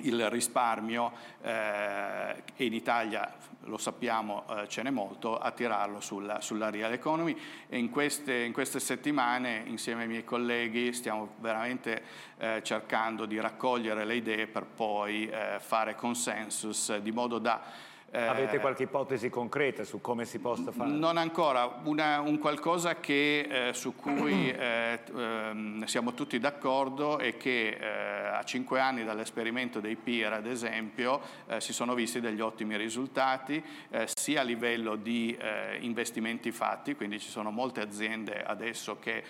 il 0.00 0.28
risparmio 0.28 1.12
eh, 1.42 2.42
e 2.56 2.64
in 2.64 2.74
Italia 2.74 3.32
lo 3.66 3.78
sappiamo 3.78 4.44
eh, 4.48 4.68
ce 4.68 4.82
n'è 4.82 4.90
molto, 4.90 5.38
attirarlo 5.38 6.00
sulla, 6.00 6.40
sulla 6.40 6.70
real 6.70 6.92
economy. 6.92 7.36
E 7.68 7.78
in 7.78 7.90
queste, 7.90 8.34
in 8.42 8.52
queste, 8.52 8.80
settimane 8.80 9.62
insieme 9.66 10.02
ai 10.02 10.08
miei 10.08 10.24
colleghi 10.24 10.92
stiamo 10.92 11.34
veramente 11.38 12.02
eh, 12.38 12.60
cercando 12.62 13.24
di 13.24 13.38
raccogliere 13.40 14.04
le 14.04 14.16
idee 14.16 14.46
per 14.46 14.64
poi 14.64 15.28
eh, 15.28 15.58
fare 15.60 15.94
consensus 15.94 16.96
di 16.98 17.12
modo 17.12 17.38
da 17.38 17.92
Avete 18.14 18.60
qualche 18.60 18.84
ipotesi 18.84 19.28
concreta 19.28 19.82
su 19.82 20.00
come 20.00 20.24
si 20.24 20.38
possa 20.38 20.70
fare? 20.70 20.88
Non 20.88 21.16
ancora, 21.16 21.80
Una, 21.82 22.20
un 22.20 22.38
qualcosa 22.38 23.00
che, 23.00 23.40
eh, 23.40 23.74
su 23.74 23.96
cui 23.96 24.50
eh, 24.50 25.00
ehm, 25.12 25.84
siamo 25.84 26.14
tutti 26.14 26.38
d'accordo 26.38 27.18
è 27.18 27.36
che 27.36 27.70
eh, 27.70 28.26
a 28.28 28.42
cinque 28.44 28.78
anni 28.78 29.02
dall'esperimento 29.02 29.80
dei 29.80 29.96
PIR, 29.96 30.32
ad 30.32 30.46
esempio, 30.46 31.20
eh, 31.46 31.60
si 31.60 31.72
sono 31.72 31.94
visti 31.94 32.20
degli 32.20 32.40
ottimi 32.40 32.76
risultati, 32.76 33.62
eh, 33.90 34.06
sia 34.14 34.42
a 34.42 34.44
livello 34.44 34.94
di 34.94 35.36
investimenti 35.80 36.52
fatti, 36.52 36.94
quindi 36.94 37.18
ci 37.18 37.28
sono 37.28 37.50
molte 37.50 37.80
aziende 37.80 38.42
adesso 38.42 38.98
che 38.98 39.24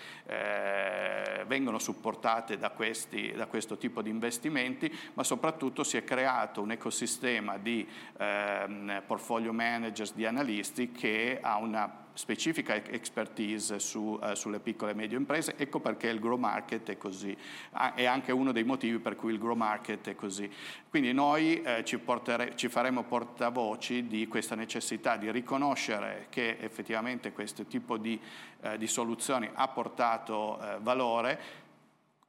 vengono 1.45 1.79
supportate 1.79 2.57
da, 2.57 2.69
questi, 2.69 3.31
da, 3.35 3.47
questo 3.47 3.77
tipo 3.77 4.01
di 4.01 4.09
investimenti, 4.09 4.93
ma 5.13 5.23
soprattutto 5.23 5.83
si 5.83 5.97
è 5.97 6.03
creato 6.03 6.61
un 6.61 6.71
ecosistema 6.71 7.57
di 7.57 7.87
ehm, 8.17 8.74
um, 8.75 9.03
portfolio 9.05 9.53
managers, 9.53 10.13
di 10.13 10.25
analisti 10.25 10.91
che 10.91 11.39
ha 11.41 11.57
una 11.57 12.03
specifica 12.15 12.75
expertise 12.75 13.77
su, 13.79 14.17
uh, 14.21 14.33
sulle 14.35 14.59
piccole 14.59 14.91
e 14.91 14.93
medie 14.93 15.17
imprese, 15.17 15.55
ecco 15.57 15.79
perché 15.79 16.07
il 16.07 16.19
grow 16.19 16.37
market 16.37 16.89
è 16.91 16.97
così, 16.97 17.35
ah, 17.71 17.93
è 17.93 18.05
anche 18.05 18.31
uno 18.31 18.51
dei 18.51 18.63
motivi 18.63 18.99
per 18.99 19.15
cui 19.15 19.33
il 19.33 19.39
grow 19.39 19.55
market 19.55 20.09
è 20.09 20.15
così. 20.15 20.49
Quindi 20.89 21.11
noi 21.11 21.61
eh, 21.61 21.83
ci, 21.83 21.97
portere, 21.97 22.55
ci, 22.55 22.69
faremo 22.69 23.03
portavoci 23.03 24.07
di 24.07 24.27
questa 24.27 24.55
necessità 24.55 25.17
di 25.17 25.29
riconoscere 25.29 26.27
che 26.29 26.57
effettivamente 26.59 27.33
questo 27.33 27.65
tipo 27.65 27.97
di, 27.97 28.19
eh, 28.61 28.77
di 28.77 28.87
soluzioni 28.87 29.49
ha 29.53 29.67
portato 29.67 30.57
eh, 30.61 30.77
valore, 30.79 31.63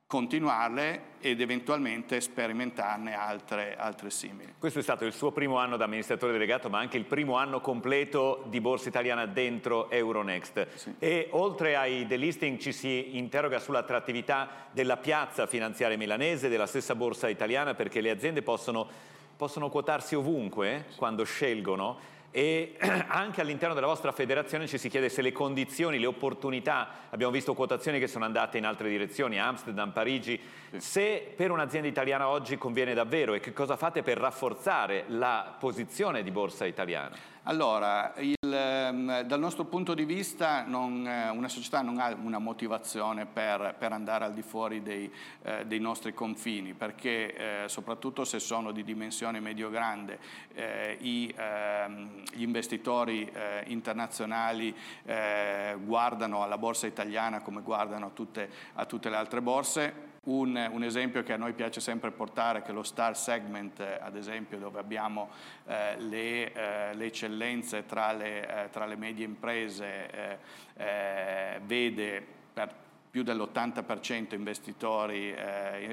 continuarle 0.06 1.14
ed 1.18 1.40
eventualmente 1.40 2.20
sperimentarne 2.20 3.16
altre, 3.16 3.76
altre, 3.76 4.10
simili. 4.10 4.54
Questo 4.56 4.78
è 4.78 4.82
stato 4.82 5.04
il 5.04 5.12
suo 5.12 5.32
primo 5.32 5.58
anno 5.58 5.76
da 5.76 5.84
amministratore 5.84 6.30
delegato, 6.30 6.68
ma 6.68 6.78
anche 6.78 6.96
il 6.96 7.04
primo 7.04 7.36
anno 7.36 7.60
completo 7.60 8.44
di 8.46 8.60
Borsa 8.60 8.88
Italiana 8.88 9.26
dentro 9.26 9.90
Euronext. 9.90 10.68
Sì. 10.75 10.94
E 11.00 11.28
oltre 11.32 11.75
ai 11.75 12.06
delisting 12.06 12.58
ci 12.58 12.72
si 12.72 13.16
interroga 13.16 13.58
sull'attrattività 13.58 14.68
della 14.70 14.96
piazza 14.96 15.48
finanziaria 15.48 15.96
milanese, 15.96 16.48
della 16.48 16.66
stessa 16.66 16.94
Borsa 16.94 17.28
Italiana, 17.28 17.75
perché 17.75 18.00
le 18.00 18.10
aziende 18.10 18.42
possono, 18.42 18.88
possono 19.36 19.68
quotarsi 19.70 20.14
ovunque 20.14 20.84
sì. 20.88 20.96
quando 20.98 21.25
scelgono 21.25 22.14
e 22.30 22.76
anche 23.09 23.40
all'interno 23.40 23.75
della 23.75 23.87
vostra 23.87 24.12
federazione 24.12 24.66
ci 24.66 24.78
si 24.78 24.88
chiede 24.88 25.09
se 25.09 25.23
le 25.23 25.33
condizioni, 25.33 25.99
le 25.99 26.06
opportunità, 26.06 26.88
abbiamo 27.11 27.33
visto 27.33 27.54
quotazioni 27.54 27.99
che 27.99 28.06
sono 28.06 28.25
andate 28.25 28.59
in 28.59 28.64
altre 28.64 28.88
direzioni, 28.88 29.40
Amsterdam, 29.40 29.92
Parigi, 29.92 30.40
se 30.76 31.33
per 31.35 31.50
un'azienda 31.50 31.88
italiana 31.88 32.28
oggi 32.28 32.59
conviene 32.59 32.95
davvero 32.95 33.35
e 33.35 33.40
che 33.40 33.52
cosa 33.52 33.76
fate 33.76 34.02
per 34.02 34.18
rafforzare 34.18 35.04
la 35.09 35.56
posizione 35.59 36.23
di 36.23 36.30
borsa 36.30 36.66
italiana? 36.66 37.16
Allora, 37.45 38.12
ehm, 38.56 39.20
dal 39.22 39.38
nostro 39.38 39.64
punto 39.64 39.94
di 39.94 40.04
vista 40.04 40.64
non, 40.64 41.06
eh, 41.06 41.28
una 41.28 41.48
società 41.48 41.82
non 41.82 41.98
ha 41.98 42.16
una 42.20 42.38
motivazione 42.38 43.26
per, 43.26 43.75
per 43.78 43.92
andare 43.92 44.25
al 44.25 44.32
di 44.32 44.42
fuori 44.42 44.82
dei, 44.82 45.12
eh, 45.42 45.66
dei 45.66 45.78
nostri 45.78 46.14
confini, 46.14 46.72
perché 46.72 47.64
eh, 47.64 47.68
soprattutto 47.68 48.25
se 48.25 48.40
sono 48.40 48.72
di 48.72 48.82
dimensione 48.82 49.40
medio-grande, 49.40 50.18
eh, 50.54 50.96
i, 51.00 51.32
ehm, 51.36 52.22
gli 52.32 52.42
investitori 52.42 53.30
eh, 53.32 53.64
internazionali 53.66 54.75
eh, 55.04 55.76
guardano 55.84 56.42
alla 56.42 56.58
borsa 56.58 56.86
italiana 56.86 57.42
come 57.42 57.60
guardano 57.62 58.06
a 58.06 58.10
tutte, 58.10 58.50
a 58.75 58.86
tutte 58.86 59.10
le 59.10 59.16
altre 59.16 59.42
borse, 59.42 60.14
un, 60.26 60.68
un, 60.73 60.83
esempio 60.83 61.23
che 61.23 61.33
a 61.33 61.37
noi 61.37 61.52
piace 61.52 61.80
sempre 61.80 62.11
portare, 62.11 62.62
che 62.62 62.71
è 62.71 62.73
lo 62.73 62.83
star 62.83 63.16
segment, 63.16 63.80
eh, 63.80 63.99
ad 64.00 64.16
esempio, 64.16 64.59
dove 64.59 64.78
abbiamo 64.78 65.30
eh, 65.66 66.00
le, 66.00 66.52
eh, 66.52 66.95
le, 66.95 67.04
eccellenze 67.04 67.87
tra 67.87 68.12
le, 68.12 68.64
eh, 68.64 68.71
tra 68.71 68.87
le 68.87 68.97
medie 68.97 69.25
imprese, 69.25 70.11
eh, 70.11 70.38
eh, 70.76 71.61
vede 71.64 72.25
per 72.52 72.75
più 73.11 73.23
dell'80% 73.23 74.35
investitori, 74.35 75.35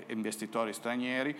investitori 0.07 0.73
stranieri, 0.73 1.33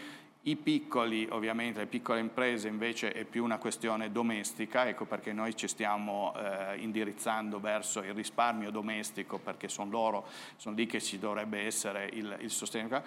i 0.45 0.57
piccoli, 0.57 1.25
ovviamente, 1.29 1.79
le 1.79 1.85
piccole 1.85 2.19
imprese 2.19 2.67
invece 2.67 3.13
è 3.13 3.23
più 3.23 3.45
una 3.45 3.57
questione 3.57 4.11
domestica, 4.11 4.85
ecco 4.85 5.05
perché 5.05 5.31
noi 5.31 5.55
ci 5.55 5.69
stiamo 5.69 6.33
eh, 6.35 6.77
indirizzando 6.79 7.61
verso 7.61 8.01
il 8.01 8.13
risparmio 8.13 8.69
domestico 8.69 9.37
perché 9.37 9.69
sono 9.69 9.89
loro, 9.89 10.27
sono 10.57 10.75
lì 10.75 10.85
che 10.85 10.99
ci 10.99 11.17
dovrebbe 11.17 11.61
essere 11.61 12.09
il, 12.11 12.35
il 12.41 12.51
sostegno. 12.51 13.03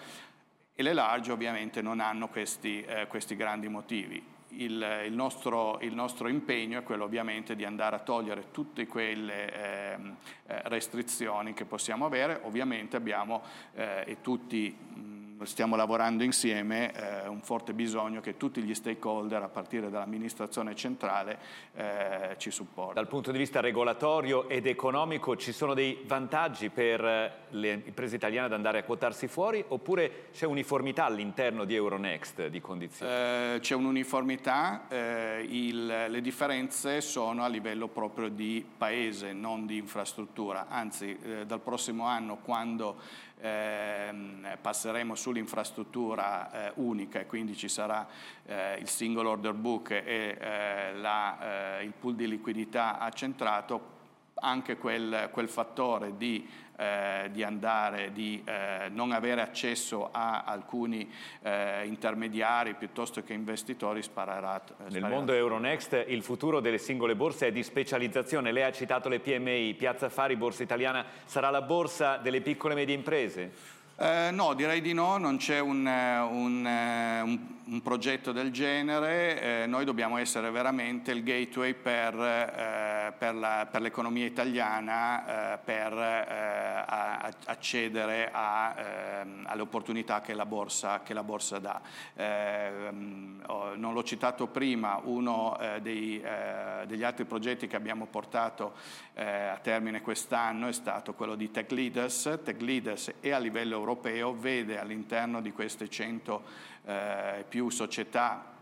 E 0.74 0.82
le 0.82 0.92
large 0.94 1.30
ovviamente 1.30 1.82
non 1.82 2.00
hanno 2.00 2.28
questi, 2.28 2.82
eh, 2.82 3.06
questi 3.06 3.36
grandi 3.36 3.68
motivi. 3.68 4.34
Il, 4.50 5.02
il, 5.04 5.12
nostro, 5.12 5.78
il, 5.80 5.92
nostro, 5.92 6.28
impegno 6.28 6.78
è 6.78 6.82
quello 6.82 7.04
ovviamente 7.04 7.54
di 7.54 7.66
andare 7.66 7.96
a 7.96 7.98
togliere 7.98 8.50
tutte 8.50 8.86
quelle 8.86 9.92
ehm, 9.92 10.16
eh, 10.46 10.60
restrizioni 10.68 11.52
che 11.52 11.66
possiamo 11.66 12.06
avere, 12.06 12.40
ovviamente 12.44 12.96
abbiamo 12.96 13.42
eh, 13.74 14.04
e 14.06 14.20
tutti 14.22 15.15
stiamo 15.44 15.76
lavorando 15.76 16.24
insieme, 16.24 16.92
eh, 16.92 17.28
un 17.28 17.40
forte 17.42 17.74
bisogno 17.74 18.20
che 18.20 18.36
tutti 18.36 18.62
gli 18.62 18.74
stakeholder, 18.74 19.42
a 19.42 19.48
partire 19.48 19.90
dall'amministrazione 19.90 20.74
centrale, 20.74 21.38
eh, 21.74 22.34
ci 22.38 22.50
supportino. 22.50 22.94
Dal 22.94 23.08
punto 23.08 23.32
di 23.32 23.38
vista 23.38 23.60
regolatorio 23.60 24.48
ed 24.48 24.66
economico 24.66 25.36
ci 25.36 25.52
sono 25.52 25.74
dei 25.74 26.02
vantaggi 26.06 26.70
per 26.70 27.04
eh, 27.04 27.32
le 27.50 27.82
imprese 27.84 28.16
italiane 28.16 28.46
ad 28.46 28.52
andare 28.52 28.78
a 28.78 28.82
quotarsi 28.84 29.28
fuori 29.28 29.64
oppure 29.66 30.28
c'è 30.32 30.46
uniformità 30.46 31.04
all'interno 31.04 31.64
di 31.64 31.74
Euronext 31.74 32.46
di 32.46 32.60
condizioni? 32.60 33.12
Eh, 33.12 33.58
c'è 33.60 33.74
un'uniformità, 33.74 34.88
eh, 34.88 35.46
il, 35.48 35.86
le 36.08 36.20
differenze 36.20 37.00
sono 37.00 37.42
a 37.42 37.48
livello 37.48 37.88
proprio 37.88 38.28
di 38.28 38.64
paese, 38.76 39.32
non 39.32 39.66
di 39.66 39.76
infrastruttura, 39.76 40.66
anzi 40.68 41.18
eh, 41.22 41.46
dal 41.46 41.60
prossimo 41.60 42.06
anno 42.06 42.38
quando 42.42 43.24
ehm, 43.40 44.58
passeremo 44.60 45.14
sull'infrastruttura 45.14 46.68
eh, 46.68 46.72
unica 46.76 47.20
e 47.20 47.26
quindi 47.26 47.56
ci 47.56 47.68
sarà 47.68 48.06
eh, 48.44 48.78
il 48.78 48.88
single 48.88 49.26
order 49.26 49.52
book 49.52 49.90
e 49.90 50.36
eh, 50.38 50.94
la, 50.94 51.78
eh, 51.78 51.84
il 51.84 51.92
pool 51.92 52.14
di 52.14 52.28
liquidità 52.28 52.98
accentrato, 52.98 53.94
anche 54.34 54.76
quel, 54.76 55.30
quel 55.32 55.48
fattore 55.48 56.16
di 56.16 56.46
eh, 56.76 57.28
di 57.32 57.42
andare, 57.42 58.12
di 58.12 58.42
eh, 58.44 58.88
non 58.90 59.12
avere 59.12 59.40
accesso 59.40 60.10
a 60.12 60.42
alcuni 60.44 61.10
eh, 61.42 61.86
intermediari 61.86 62.74
piuttosto 62.74 63.22
che 63.22 63.32
investitori 63.32 64.02
sparerà. 64.02 64.62
sparerà. 64.64 64.90
Nel 64.90 65.08
mondo 65.08 65.32
Euronext 65.32 66.04
il 66.08 66.22
futuro 66.22 66.60
delle 66.60 66.78
singole 66.78 67.16
borse 67.16 67.48
è 67.48 67.52
di 67.52 67.62
specializzazione. 67.62 68.52
Lei 68.52 68.64
ha 68.64 68.72
citato 68.72 69.08
le 69.08 69.20
PMI, 69.20 69.74
Piazza 69.74 70.06
Affari, 70.06 70.36
Borsa 70.36 70.62
Italiana, 70.62 71.04
sarà 71.24 71.50
la 71.50 71.62
borsa 71.62 72.16
delle 72.18 72.40
piccole 72.40 72.74
e 72.74 72.76
medie 72.76 72.94
imprese? 72.94 73.74
Eh, 73.98 74.30
no, 74.30 74.52
direi 74.52 74.82
di 74.82 74.92
no, 74.92 75.16
non 75.16 75.38
c'è 75.38 75.58
un, 75.58 75.86
un, 75.86 76.66
un 76.66 77.56
un 77.66 77.82
progetto 77.82 78.30
del 78.30 78.52
genere, 78.52 79.62
eh, 79.62 79.66
noi 79.66 79.84
dobbiamo 79.84 80.18
essere 80.18 80.50
veramente 80.50 81.10
il 81.10 81.24
gateway 81.24 81.74
per, 81.74 82.14
eh, 82.14 83.12
per, 83.18 83.34
la, 83.34 83.66
per 83.68 83.80
l'economia 83.80 84.24
italiana, 84.24 85.54
eh, 85.54 85.58
per 85.58 85.92
eh, 85.92 86.84
a, 86.86 87.32
accedere 87.46 88.30
a, 88.32 88.74
ehm, 88.76 89.44
alle 89.46 89.62
opportunità 89.62 90.20
che 90.20 90.32
la 90.32 90.46
borsa, 90.46 91.02
che 91.02 91.12
la 91.12 91.24
borsa 91.24 91.58
dà. 91.58 91.80
Ehm, 92.14 93.42
non 93.76 93.92
l'ho 93.92 94.04
citato 94.04 94.46
prima, 94.46 95.00
uno 95.02 95.58
eh, 95.58 95.80
dei, 95.80 96.20
eh, 96.20 96.86
degli 96.86 97.02
altri 97.02 97.24
progetti 97.24 97.66
che 97.66 97.76
abbiamo 97.76 98.06
portato 98.06 98.74
a 99.16 99.58
termine 99.62 100.02
quest'anno 100.02 100.68
è 100.68 100.72
stato 100.72 101.14
quello 101.14 101.36
di 101.36 101.50
Tech 101.50 101.70
Leaders. 101.70 102.40
Tech 102.44 102.60
Leaders 102.60 103.14
e 103.20 103.32
a 103.32 103.38
livello 103.38 103.82
europeo 103.86 104.34
vede 104.34 104.80
all'interno 104.80 105.40
di 105.40 105.52
queste 105.52 105.88
100 105.88 106.42
eh, 106.86 107.44
più 107.48 107.70
società 107.70 108.54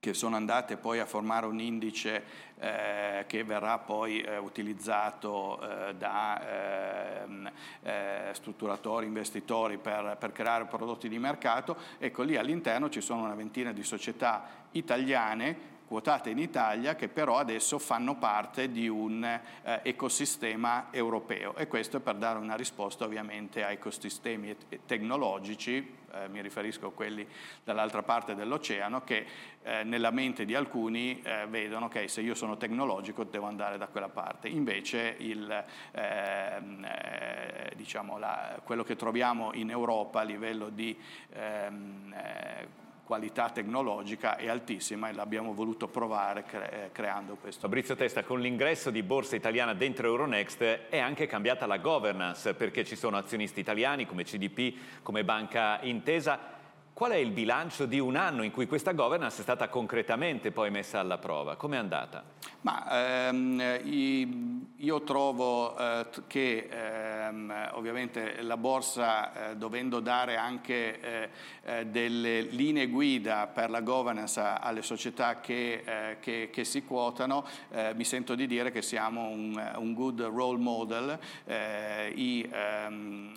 che 0.00 0.14
sono 0.14 0.36
andate 0.36 0.78
poi 0.78 0.98
a 0.98 1.04
formare 1.04 1.44
un 1.44 1.60
indice 1.60 2.24
eh, 2.58 3.24
che 3.26 3.44
verrà 3.44 3.76
poi 3.76 4.22
eh, 4.22 4.38
utilizzato 4.38 5.60
eh, 5.60 5.94
da 5.94 7.20
ehm, 7.20 7.50
eh, 7.82 8.30
strutturatori, 8.32 9.04
investitori 9.04 9.76
per, 9.76 10.16
per, 10.18 10.32
creare 10.32 10.64
prodotti 10.64 11.06
di 11.06 11.18
mercato. 11.18 11.76
Ecco 11.98 12.22
lì 12.22 12.38
all'interno 12.38 12.88
ci 12.88 13.02
sono 13.02 13.24
una 13.24 13.34
ventina 13.34 13.72
di 13.72 13.82
società 13.82 14.68
italiane 14.70 15.79
quotate 15.90 16.30
in 16.30 16.38
Italia 16.38 16.94
che 16.94 17.08
però 17.08 17.38
adesso 17.38 17.80
fanno 17.80 18.14
parte 18.14 18.70
di 18.70 18.86
un 18.86 19.24
eh, 19.24 19.80
ecosistema 19.82 20.86
europeo 20.92 21.56
e 21.56 21.66
questo 21.66 21.96
è 21.96 22.00
per 22.00 22.14
dare 22.14 22.38
una 22.38 22.54
risposta 22.54 23.04
ovviamente 23.04 23.64
a 23.64 23.72
ecosistemi 23.72 24.54
tecnologici 24.86 25.98
eh, 26.12 26.28
mi 26.28 26.42
riferisco 26.42 26.86
a 26.88 26.92
quelli 26.92 27.26
dall'altra 27.62 28.02
parte 28.02 28.34
dell'oceano, 28.34 29.02
che 29.02 29.26
eh, 29.62 29.84
nella 29.84 30.10
mente 30.10 30.44
di 30.44 30.54
alcuni 30.54 31.20
eh, 31.22 31.46
vedono 31.48 31.88
che 31.88 32.08
se 32.08 32.20
io 32.20 32.34
sono 32.34 32.56
tecnologico 32.56 33.24
devo 33.24 33.46
andare 33.46 33.78
da 33.78 33.86
quella 33.86 34.08
parte. 34.08 34.48
Invece 34.48 35.16
il, 35.18 35.64
ehm, 35.92 36.84
eh, 36.84 37.72
diciamo 37.76 38.18
la, 38.18 38.60
quello 38.64 38.82
che 38.82 38.96
troviamo 38.96 39.52
in 39.54 39.70
Europa 39.70 40.20
a 40.20 40.24
livello 40.24 40.68
di 40.68 40.98
ehm, 41.32 42.12
eh, 42.12 42.88
qualità 43.10 43.50
tecnologica 43.50 44.36
è 44.36 44.46
altissima 44.46 45.08
e 45.08 45.12
l'abbiamo 45.12 45.52
voluto 45.52 45.88
provare 45.88 46.44
cre- 46.44 46.70
eh, 46.70 46.92
creando 46.92 47.34
questo. 47.34 47.62
Fabrizio 47.62 47.96
Testa, 47.96 48.22
con 48.22 48.38
l'ingresso 48.38 48.92
di 48.92 49.02
Borsa 49.02 49.34
Italiana 49.34 49.74
dentro 49.74 50.06
Euronext 50.06 50.62
è 50.88 50.98
anche 50.98 51.26
cambiata 51.26 51.66
la 51.66 51.78
governance 51.78 52.54
perché 52.54 52.84
ci 52.84 52.94
sono 52.94 53.16
azionisti 53.16 53.58
italiani 53.58 54.06
come 54.06 54.22
CDP, 54.22 55.02
come 55.02 55.24
Banca 55.24 55.80
Intesa. 55.82 56.59
Qual 57.00 57.12
è 57.12 57.16
il 57.16 57.30
bilancio 57.30 57.86
di 57.86 57.98
un 57.98 58.14
anno 58.14 58.42
in 58.42 58.50
cui 58.50 58.66
questa 58.66 58.92
governance 58.92 59.38
è 59.38 59.42
stata 59.42 59.70
concretamente 59.70 60.50
poi 60.50 60.70
messa 60.70 60.98
alla 61.00 61.16
prova? 61.16 61.56
Come 61.56 61.76
è 61.76 61.78
andata? 61.78 62.22
Ma, 62.60 63.28
ehm, 63.28 64.60
io 64.76 65.02
trovo 65.02 65.78
eh, 65.78 66.06
che 66.26 66.68
ehm, 66.70 67.70
ovviamente 67.72 68.42
la 68.42 68.58
borsa 68.58 69.52
eh, 69.52 69.56
dovendo 69.56 70.00
dare 70.00 70.36
anche 70.36 71.00
eh, 71.00 71.28
eh 71.64 71.86
delle 71.86 72.42
linee 72.42 72.88
guida 72.88 73.46
per 73.46 73.70
la 73.70 73.80
governance 73.80 74.38
alle 74.38 74.82
società 74.82 75.40
che, 75.40 75.82
eh, 75.82 76.16
che, 76.20 76.50
che 76.52 76.64
si 76.64 76.84
quotano, 76.84 77.46
eh, 77.70 77.94
mi 77.94 78.04
sento 78.04 78.34
di 78.34 78.46
dire 78.46 78.70
che 78.70 78.82
siamo 78.82 79.28
un, 79.28 79.72
un 79.76 79.94
good 79.94 80.20
role 80.20 80.58
model. 80.58 81.18
I, 81.46 82.48
ehm, 82.52 83.32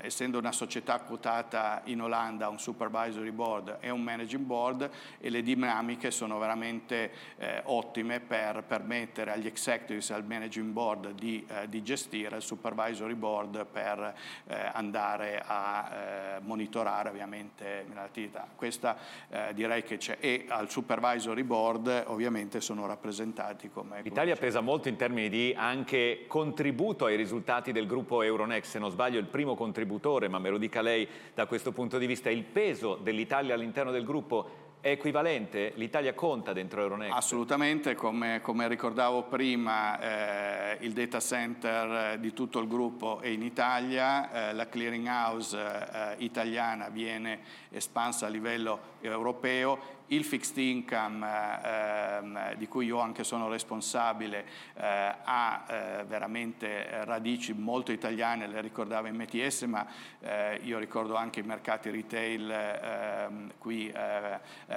essendo 0.00 0.38
una 0.38 0.52
società 0.52 0.98
quotata 1.00 1.82
in 1.84 2.02
Olanda 2.02 2.47
un 2.48 2.58
supervisory 2.58 3.30
board 3.30 3.78
e 3.80 3.90
un 3.90 4.02
managing 4.02 4.44
board 4.44 4.90
e 5.18 5.30
le 5.30 5.42
dinamiche 5.42 6.10
sono 6.10 6.38
veramente 6.38 7.10
eh, 7.38 7.60
ottime 7.64 8.20
per 8.20 8.64
permettere 8.66 9.32
agli 9.32 9.46
executives 9.46 10.10
e 10.10 10.14
al 10.14 10.24
managing 10.24 10.72
board 10.72 11.12
di, 11.12 11.44
eh, 11.48 11.68
di, 11.68 11.82
gestire 11.82 12.36
il 12.36 12.42
supervisory 12.42 13.14
board 13.14 13.66
per 13.66 14.14
eh, 14.46 14.70
andare 14.72 15.42
a 15.44 15.90
eh, 15.90 16.40
monitorare 16.40 17.08
ovviamente 17.08 17.86
l'attività. 17.94 18.46
Questa 18.54 18.96
eh, 19.28 19.54
direi 19.54 19.82
che 19.82 19.96
c'è 19.96 20.16
e 20.20 20.46
al 20.48 20.70
supervisory 20.70 21.42
board 21.42 22.04
ovviamente 22.06 22.60
sono 22.60 22.86
rappresentati 22.86 23.70
come... 23.70 24.02
L'Italia 24.02 24.36
pesa 24.36 24.60
molto 24.60 24.88
in 24.88 24.96
termini 24.96 25.28
di 25.28 25.54
anche 25.56 26.24
contributo 26.26 27.06
ai 27.06 27.16
risultati 27.16 27.72
del 27.72 27.86
gruppo 27.86 28.22
Euronext, 28.22 28.72
se 28.72 28.78
non 28.78 28.90
sbaglio 28.90 29.18
il 29.18 29.26
primo 29.26 29.54
contributore, 29.54 30.28
ma 30.28 30.38
me 30.38 30.50
lo 30.50 30.58
dica 30.58 30.82
lei 30.82 31.06
da 31.34 31.46
questo 31.46 31.72
punto 31.72 31.98
di 31.98 32.06
vista, 32.06 32.30
il 32.38 32.44
peso 32.44 32.94
dell'Italia 32.94 33.54
all'interno 33.54 33.90
del 33.90 34.04
gruppo 34.04 34.66
è 34.80 34.90
equivalente? 34.90 35.72
L'Italia 35.74 36.14
conta 36.14 36.52
dentro 36.52 36.80
Euronext? 36.80 37.14
Assolutamente, 37.14 37.94
come, 37.94 38.40
come 38.40 38.68
ricordavo 38.68 39.24
prima 39.24 40.00
eh, 40.00 40.78
il 40.80 40.92
data 40.92 41.18
center 41.20 42.18
di 42.18 42.32
tutto 42.32 42.60
il 42.60 42.68
gruppo 42.68 43.20
è 43.20 43.26
in 43.26 43.42
Italia, 43.42 44.50
eh, 44.50 44.54
la 44.54 44.68
clearing 44.68 45.06
house 45.06 45.58
eh, 45.58 46.14
italiana 46.18 46.88
viene 46.88 47.40
espansa 47.70 48.26
a 48.26 48.28
livello 48.28 48.96
europeo, 49.00 49.96
il 50.08 50.24
fixed 50.24 50.56
income 50.56 51.26
eh, 51.26 52.56
di 52.56 52.68
cui 52.68 52.86
io 52.86 53.00
anche 53.00 53.24
sono 53.24 53.48
responsabile 53.48 54.44
eh, 54.74 55.14
ha 55.22 55.64
eh, 55.68 56.04
veramente 56.06 57.04
radici 57.04 57.52
molto 57.52 57.92
italiane, 57.92 58.46
le 58.46 58.60
ricordavo 58.60 59.08
MTS, 59.08 59.62
ma 59.62 59.86
eh, 60.20 60.60
io 60.62 60.78
ricordo 60.78 61.16
anche 61.16 61.40
i 61.40 61.42
mercati 61.42 61.90
retail 61.90 62.50
ehm, 62.50 63.52
qui, 63.58 63.92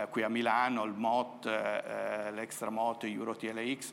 qui, 0.10 0.24
a 0.24 0.30
Milano, 0.30 0.84
il 0.84 0.94
MOT, 0.94 1.46
l'Extra 1.46 2.70
MOT, 2.70 3.04
Euro 3.06 3.36
TLX, 3.36 3.92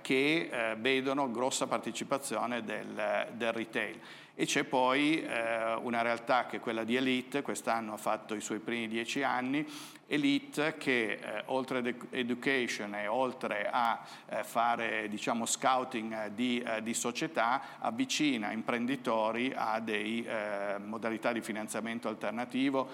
che 0.00 0.76
vedono 0.78 1.30
grossa 1.30 1.66
partecipazione 1.66 2.62
del, 2.62 3.28
del 3.32 3.52
retail. 3.52 4.00
E 4.38 4.44
c'è 4.44 4.64
poi 4.64 5.22
eh, 5.22 5.74
una 5.80 6.02
realtà 6.02 6.44
che 6.44 6.58
è 6.58 6.60
quella 6.60 6.84
di 6.84 6.94
Elite, 6.94 7.40
quest'anno 7.40 7.94
ha 7.94 7.96
fatto 7.96 8.34
i 8.34 8.42
suoi 8.42 8.58
primi 8.58 8.86
dieci 8.86 9.22
anni, 9.22 9.66
Elite 10.06 10.76
che 10.76 11.12
eh, 11.12 11.42
oltre 11.46 11.78
ad 11.78 11.94
education 12.10 12.94
e 12.96 13.06
oltre 13.06 13.66
a 13.72 13.98
eh, 14.28 14.44
fare 14.44 15.08
diciamo, 15.08 15.46
scouting 15.46 16.12
eh, 16.12 16.34
di, 16.34 16.60
eh, 16.60 16.82
di, 16.82 16.92
società 16.92 17.78
avvicina 17.78 18.52
imprenditori 18.52 19.54
a 19.56 19.80
delle 19.80 20.74
eh, 20.74 20.78
modalità 20.80 21.32
di 21.32 21.40
finanziamento 21.40 22.08
alternativo 22.08 22.88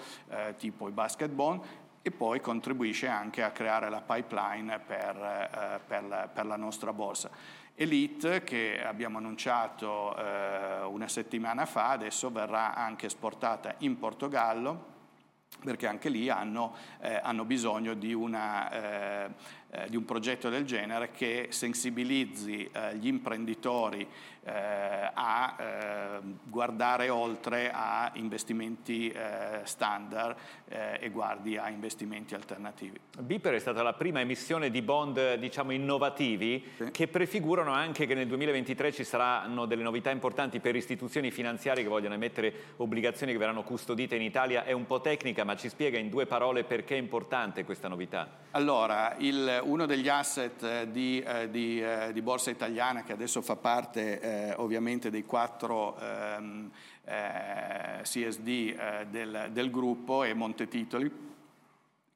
tipo 0.57 0.87
i 0.87 0.91
basket 0.91 1.29
bond 1.29 1.61
e 2.01 2.11
poi 2.11 2.39
contribuisce 2.39 3.07
anche 3.07 3.43
a 3.43 3.51
creare 3.51 3.89
la 3.89 4.01
pipeline 4.01 4.79
per, 4.79 5.81
per, 5.85 6.03
la, 6.05 6.29
per 6.31 6.45
la 6.45 6.55
nostra 6.55 6.93
borsa. 6.93 7.29
Elite 7.75 8.43
che 8.43 8.83
abbiamo 8.83 9.17
annunciato 9.17 10.15
eh, 10.15 10.81
una 10.83 11.07
settimana 11.07 11.65
fa, 11.65 11.89
adesso 11.89 12.29
verrà 12.29 12.75
anche 12.75 13.07
esportata 13.07 13.75
in 13.79 13.97
Portogallo 13.97 14.91
perché 15.63 15.87
anche 15.87 16.09
lì 16.09 16.29
hanno, 16.29 16.75
eh, 17.01 17.19
hanno 17.21 17.45
bisogno 17.45 17.93
di, 17.93 18.13
una, 18.13 18.69
eh, 18.69 19.29
eh 19.71 19.89
di, 19.89 19.95
un 19.95 20.05
progetto 20.05 20.49
del 20.49 20.65
genere 20.65 21.11
che 21.11 21.47
sensibilizzi 21.49 22.69
eh, 22.71 22.95
gli 22.97 23.07
imprenditori 23.07 24.07
eh, 24.45 24.51
a 25.13 25.55
eh, 25.57 26.19
guardare 26.43 27.09
oltre 27.09 27.71
a 27.73 28.11
investimenti 28.15 29.09
eh, 29.09 29.61
standard 29.63 30.35
eh, 30.67 30.99
e 30.99 31.09
guardi 31.09 31.57
a 31.57 31.69
investimenti 31.69 32.35
alternativi. 32.35 32.99
Biper 33.17 33.53
è 33.53 33.59
stata 33.59 33.81
la 33.83 33.93
prima 33.93 34.19
emissione 34.19 34.69
di 34.69 34.81
bond 34.81 35.35
diciamo, 35.35 35.71
innovativi 35.71 36.71
sì. 36.75 36.91
che 36.91 37.07
prefigurano 37.07 37.71
anche 37.71 38.05
che 38.05 38.13
nel 38.13 38.27
2023 38.27 38.91
ci 38.91 39.03
saranno 39.03 39.65
delle 39.65 39.83
novità 39.83 40.09
importanti 40.09 40.59
per 40.59 40.75
istituzioni 40.75 41.31
finanziarie 41.31 41.83
che 41.83 41.89
vogliono 41.89 42.15
emettere 42.15 42.53
obbligazioni 42.77 43.31
che 43.31 43.37
verranno 43.37 43.63
custodite 43.63 44.15
in 44.15 44.21
Italia. 44.21 44.63
È 44.63 44.71
un 44.71 44.85
po' 44.85 45.01
tecnica 45.01 45.43
ma 45.43 45.55
ci 45.55 45.69
spiega 45.69 45.97
in 45.97 46.09
due 46.09 46.25
parole 46.25 46.63
perché 46.63 46.95
è 46.95 46.99
importante 46.99 47.63
questa 47.63 47.87
novità. 47.87 48.41
Allora, 48.51 49.15
il, 49.17 49.61
uno 49.63 49.85
degli 49.87 50.07
asset 50.07 50.83
di, 50.83 51.19
eh, 51.19 51.49
di, 51.49 51.81
eh, 51.81 52.13
di, 52.13 52.21
Borsa 52.21 52.51
Italiana, 52.51 53.01
che 53.03 53.11
adesso 53.11 53.41
fa 53.41 53.55
parte 53.55 54.19
eh, 54.33 54.53
ovviamente 54.57 55.09
dei 55.09 55.25
quattro 55.25 55.97
ehm, 55.99 56.71
eh, 57.05 58.01
CSD 58.01 59.05
del, 59.09 59.49
del, 59.51 59.69
gruppo, 59.69 60.23
è 60.23 60.33
Monte 60.33 60.67
Titoli 60.67 61.31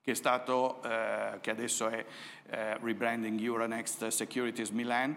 che 0.01 0.12
è 0.13 0.15
stato, 0.15 0.80
che 1.41 1.49
adesso 1.51 1.89
è 1.89 2.06
rebranding 2.80 3.41
Euronext 3.41 4.08
Securities 4.08 4.69
Milan, 4.69 5.13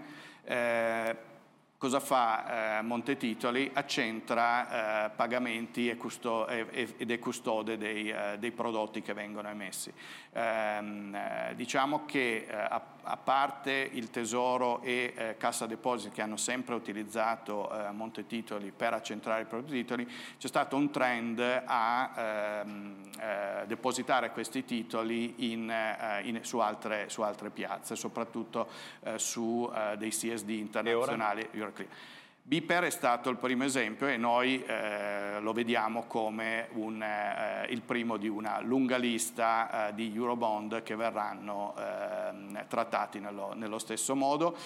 Cosa 1.81 1.99
fa 1.99 2.81
eh, 2.81 2.83
Montetitoli? 2.83 3.71
Accentra 3.73 5.07
eh, 5.07 5.11
pagamenti 5.17 5.89
e 5.89 5.97
custo- 5.97 6.47
ed 6.47 7.11
è 7.11 7.19
custode 7.19 7.79
dei, 7.79 8.11
eh, 8.11 8.37
dei, 8.39 8.51
prodotti 8.51 9.01
che 9.01 9.15
vengono 9.15 9.49
emessi. 9.49 9.91
Ehm, 10.33 11.15
eh, 11.15 11.55
diciamo 11.55 12.05
che 12.05 12.47
eh, 12.47 12.55
a, 13.03 13.17
parte 13.17 13.89
il 13.93 14.11
Tesoro 14.11 14.81
e 14.83 15.13
eh, 15.17 15.37
Cassa 15.37 15.67
Depositi 15.67 16.15
che 16.15 16.23
hanno 16.23 16.37
sempre 16.37 16.75
utilizzato 16.75 17.71
Montetitoli 17.93 18.73
per 18.75 18.95
accentrare 18.95 19.43
i 19.43 19.47
propri 19.47 19.73
titoli, 19.73 20.09
c'è 20.39 20.47
stato 20.47 20.77
un 20.77 20.91
trend 20.91 21.41
a 21.65 22.63
ehm, 22.63 23.67
depositare 23.67 24.31
questi 24.31 24.65
titoli 24.65 25.53
in, 25.53 25.73
in, 26.23 26.41
su, 26.43 26.59
altre, 26.59 27.09
su, 27.09 27.23
altre, 27.23 27.51
piazze, 27.51 27.97
soprattutto 27.97 28.69
su 29.17 29.71
dei 29.97 30.11
CSD 30.11 30.51
internazionali. 30.51 31.49
Biper 32.51 32.83
è 32.83 32.91
stato 32.91 33.31
il 33.31 33.37
primo 33.37 33.63
esempio 33.63 34.09
e 34.09 34.17
noi 34.17 34.61
eh, 34.65 35.39
lo 35.39 35.53
vediamo 35.53 36.07
come 36.09 36.67
un, 36.73 37.01
eh, 37.01 37.67
il 37.69 37.81
primo 37.81 38.17
di 38.17 38.27
una 38.27 38.59
lunga 38.61 38.97
lista 38.97 39.87
eh, 39.91 39.95
di 39.95 40.13
Eurobond 40.13 40.83
che 40.83 40.97
verranno 40.97 41.77
ehm, 41.79 42.67
trattati 42.67 43.21
nello, 43.21 43.55
nello, 43.55 43.79
stesso 43.79 44.17
modo. 44.17 44.57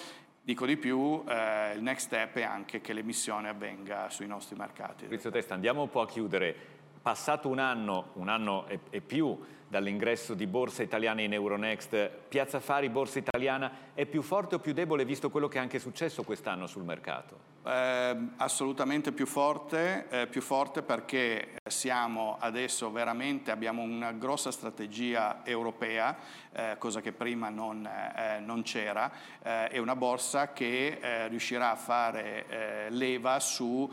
Dico 0.41 0.65
di 0.65 0.77
più, 0.77 1.23
eh, 1.27 1.73
il 1.75 1.83
next 1.83 2.07
step 2.07 2.37
è 2.37 2.41
anche 2.41 2.81
che 2.81 2.91
l'emissione 2.91 3.49
avvenga 3.49 4.09
sui 4.09 4.25
nostri 4.25 4.55
mercati. 4.55 5.03
Fabrizio 5.03 5.29
Testa, 5.29 5.53
andiamo 5.53 5.83
un 5.83 5.89
po' 5.91 6.01
a 6.01 6.07
chiudere. 6.07 6.55
Passato 7.03 7.49
un 7.49 7.59
anno, 7.59 8.13
un 8.13 8.29
anno 8.29 8.65
e, 8.65 8.79
e 8.89 9.01
più 9.01 9.39
dall'ingresso 9.67 10.33
di 10.33 10.47
Borsa 10.47 10.81
Italiana 10.81 11.21
in 11.21 11.33
Euronext, 11.33 12.09
Piazza 12.29 12.59
Fari, 12.59 12.89
Borsa 12.89 13.19
Italiana, 13.19 13.71
è 13.93 14.07
più 14.07 14.23
forte 14.23 14.55
o 14.55 14.59
più 14.59 14.73
debole 14.73 15.05
visto 15.05 15.29
quello 15.29 15.47
che 15.47 15.59
è 15.59 15.61
anche 15.61 15.77
successo 15.77 16.23
quest'anno 16.23 16.65
sul 16.65 16.83
mercato? 16.83 17.54
Eh, 17.67 18.17
assolutamente 18.37 19.11
più 19.11 19.25
forte, 19.25 20.05
eh, 20.09 20.27
più 20.27 20.41
forte 20.41 20.83
perché 20.83 21.55
siamo 21.67 22.37
adesso 22.39 22.91
veramente, 22.91 23.49
abbiamo 23.49 23.81
una 23.81 24.11
grossa 24.11 24.51
strategia 24.51 25.41
europea, 25.43 26.15
eh, 26.57 26.75
cosa 26.77 27.01
che 27.01 27.11
prima 27.11 27.49
non, 27.49 27.83
eh, 27.85 28.39
non 28.39 28.61
c'era, 28.61 29.11
eh, 29.43 29.69
è 29.69 29.77
una 29.79 29.95
borsa 29.95 30.53
che 30.53 30.99
eh, 31.01 31.27
riuscirà 31.27 31.71
a 31.71 31.75
fare 31.75 32.87
leva 32.89 33.39
su 33.39 33.91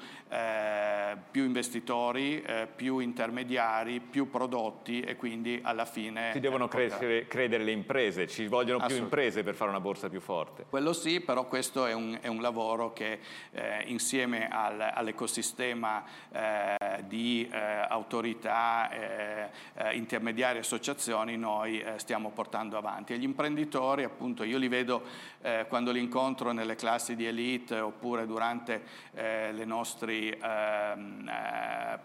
più 1.30 1.44
investitori, 1.44 2.42
più 2.74 3.00
intermediari, 3.00 4.00
più 4.00 4.30
prodotti 4.30 5.00
e 5.00 5.16
quindi 5.16 5.60
alla 5.62 5.84
fine... 5.84 6.30
Ci 6.32 6.40
devono 6.40 6.68
crescere, 6.68 7.26
credere 7.26 7.64
le 7.64 7.72
imprese, 7.72 8.26
ci 8.26 8.46
vogliono 8.46 8.86
più 8.86 8.96
imprese 8.96 9.42
per 9.42 9.54
fare 9.54 9.68
una 9.68 9.80
borsa 9.80 10.08
più 10.08 10.20
forte. 10.20 10.64
Quello 10.70 10.94
sì, 10.94 11.20
però 11.20 11.46
questo 11.46 11.84
è 11.84 11.92
un, 11.92 12.18
è 12.20 12.28
un 12.28 12.40
lavoro 12.40 12.94
che 12.94 13.18
eh, 13.62 13.84
insieme 13.86 14.48
al, 14.48 14.80
all'ecosistema 14.80 16.02
eh, 16.32 17.04
di 17.06 17.48
eh, 17.48 17.86
autorità, 17.88 18.90
eh, 18.90 19.50
eh, 19.74 19.96
intermediari 19.96 20.58
e 20.58 20.60
associazioni 20.60 21.36
noi 21.36 21.80
eh, 21.80 21.98
stiamo 21.98 22.30
portando 22.30 22.76
avanti. 22.76 23.12
E 23.12 23.18
gli 23.18 23.24
imprenditori, 23.24 24.02
appunto, 24.04 24.42
io 24.42 24.58
li 24.58 24.68
vedo 24.68 25.30
quando 25.68 25.90
li 25.90 25.98
incontro 26.00 26.52
nelle 26.52 26.76
classi 26.76 27.16
di 27.16 27.26
elite 27.26 27.80
oppure 27.80 28.26
durante 28.26 28.82
le 29.12 29.64
nostre 29.64 30.38
ehm, 30.38 31.30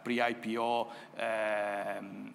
pre-IPO 0.01 0.91
ehm, 1.15 2.33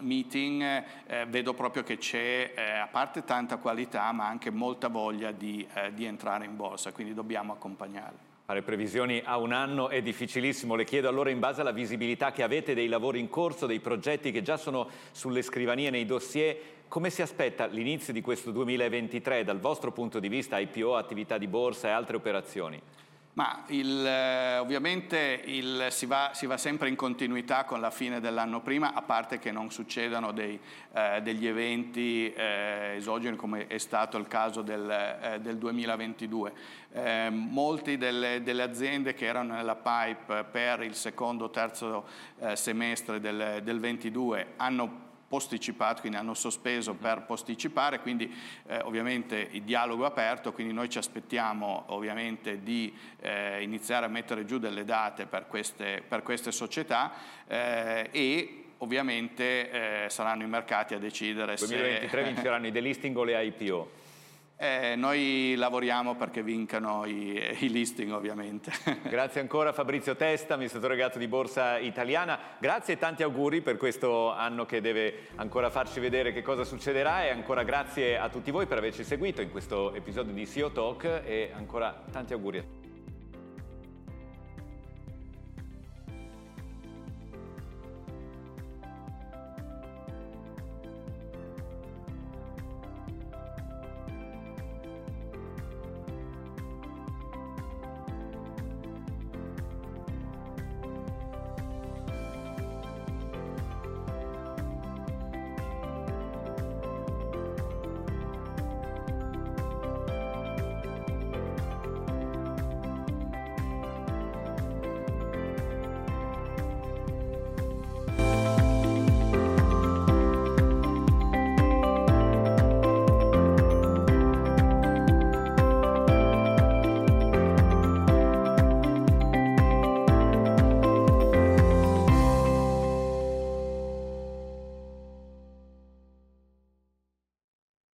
meeting 0.00 0.62
eh, 1.06 1.26
vedo 1.26 1.54
proprio 1.54 1.82
che 1.82 1.98
c'è 1.98 2.52
eh, 2.54 2.62
a 2.78 2.88
parte 2.88 3.24
tanta 3.24 3.56
qualità 3.56 4.10
ma 4.12 4.26
anche 4.26 4.50
molta 4.50 4.88
voglia 4.88 5.30
di, 5.32 5.66
eh, 5.74 5.92
di 5.94 6.04
entrare 6.04 6.44
in 6.44 6.56
borsa, 6.56 6.92
quindi 6.92 7.14
dobbiamo 7.14 7.52
accompagnarli. 7.52 8.28
Fare 8.44 8.62
previsioni 8.62 9.22
a 9.24 9.38
un 9.38 9.52
anno 9.52 9.90
è 9.90 10.02
difficilissimo, 10.02 10.74
le 10.74 10.84
chiedo 10.84 11.08
allora 11.08 11.30
in 11.30 11.38
base 11.38 11.60
alla 11.60 11.70
visibilità 11.70 12.32
che 12.32 12.42
avete 12.42 12.74
dei 12.74 12.88
lavori 12.88 13.20
in 13.20 13.28
corso, 13.28 13.66
dei 13.66 13.78
progetti 13.78 14.32
che 14.32 14.42
già 14.42 14.56
sono 14.56 14.88
sulle 15.12 15.42
scrivanie, 15.42 15.90
nei 15.90 16.04
dossier, 16.04 16.56
come 16.88 17.10
si 17.10 17.22
aspetta 17.22 17.66
l'inizio 17.66 18.12
di 18.12 18.20
questo 18.20 18.50
2023 18.50 19.44
dal 19.44 19.60
vostro 19.60 19.92
punto 19.92 20.18
di 20.18 20.28
vista, 20.28 20.58
IPO, 20.58 20.96
attività 20.96 21.38
di 21.38 21.46
borsa 21.46 21.86
e 21.86 21.90
altre 21.92 22.16
operazioni? 22.16 22.82
Ma 23.32 23.62
il, 23.68 24.04
eh, 24.04 24.58
ovviamente 24.58 25.40
il, 25.44 25.86
si, 25.90 26.06
va, 26.06 26.32
si, 26.34 26.46
va, 26.46 26.56
sempre 26.56 26.88
in 26.88 26.96
continuità 26.96 27.64
con 27.64 27.80
la 27.80 27.90
fine 27.90 28.18
dell'anno 28.18 28.60
prima, 28.60 28.92
a 28.92 29.02
parte 29.02 29.38
che 29.38 29.52
non 29.52 29.70
succedano 29.70 30.32
dei, 30.32 30.58
eh, 30.92 31.20
degli 31.22 31.46
eventi 31.46 32.32
eh, 32.32 32.94
esogeni 32.96 33.36
come 33.36 33.68
è 33.68 33.78
stato 33.78 34.18
il 34.18 34.26
caso 34.26 34.62
del, 34.62 34.90
eh, 34.90 35.40
del 35.40 35.58
2022. 35.58 36.52
Eh, 36.92 37.30
molte 37.30 37.96
delle, 37.96 38.42
delle, 38.42 38.62
aziende 38.62 39.14
che 39.14 39.26
erano 39.26 39.54
nella 39.54 39.76
pipe 39.76 40.44
per 40.50 40.82
il 40.82 40.96
secondo 40.96 41.44
o 41.44 41.50
terzo 41.50 42.06
eh, 42.40 42.56
semestre 42.56 43.20
del, 43.20 43.60
del 43.62 43.78
22 43.78 44.54
hanno 44.56 45.08
posticipato, 45.30 46.00
quindi 46.00 46.18
hanno 46.18 46.34
sospeso 46.34 46.94
per 46.94 47.22
posticipare, 47.22 48.00
quindi 48.00 48.34
eh, 48.66 48.80
ovviamente 48.80 49.46
il 49.52 49.62
dialogo 49.62 50.02
è 50.02 50.08
aperto, 50.08 50.52
quindi 50.52 50.72
noi 50.72 50.88
ci 50.90 50.98
aspettiamo 50.98 51.84
ovviamente 51.90 52.64
di 52.64 52.92
eh, 53.20 53.62
iniziare 53.62 54.06
a 54.06 54.08
mettere 54.08 54.44
giù 54.44 54.58
delle 54.58 54.84
date 54.84 55.26
per 55.26 55.46
queste, 55.46 56.02
per 56.06 56.24
queste 56.24 56.50
società 56.50 57.12
eh, 57.46 58.08
e 58.10 58.64
ovviamente 58.78 60.04
eh, 60.04 60.10
saranno 60.10 60.42
i 60.42 60.48
mercati 60.48 60.94
a 60.94 60.98
decidere 60.98 61.54
2023 61.54 61.56
se... 61.56 61.76
2023 61.76 62.24
vinceranno 62.24 62.66
i 62.66 62.72
delisting 62.72 63.16
o 63.16 63.22
le 63.22 63.44
IPO? 63.44 63.90
Eh, 64.62 64.94
noi 64.94 65.54
lavoriamo 65.56 66.16
perché 66.16 66.42
vincano 66.42 67.06
i, 67.06 67.56
i, 67.60 67.70
listing 67.70 68.12
ovviamente. 68.12 68.70
Grazie 69.08 69.40
ancora 69.40 69.72
Fabrizio 69.72 70.16
Testa, 70.16 70.52
amministratore 70.52 70.96
delegato 70.96 71.18
di 71.18 71.26
Borsa 71.28 71.78
Italiana. 71.78 72.38
Grazie 72.58 72.92
e 72.92 72.98
tanti 72.98 73.22
auguri 73.22 73.62
per 73.62 73.78
questo 73.78 74.30
anno 74.30 74.66
che 74.66 74.82
deve 74.82 75.28
ancora 75.36 75.70
farci 75.70 75.98
vedere 75.98 76.34
che 76.34 76.42
cosa 76.42 76.64
succederà 76.64 77.24
e 77.24 77.30
ancora 77.30 77.62
grazie 77.62 78.18
a 78.18 78.28
tutti 78.28 78.50
voi 78.50 78.66
per 78.66 78.76
averci 78.76 79.02
seguito 79.02 79.40
in 79.40 79.50
questo 79.50 79.94
episodio 79.94 80.34
di 80.34 80.46
CEO 80.46 80.70
Talk 80.72 81.04
e 81.24 81.52
ancora 81.54 82.04
tanti 82.12 82.34
auguri. 82.34 82.79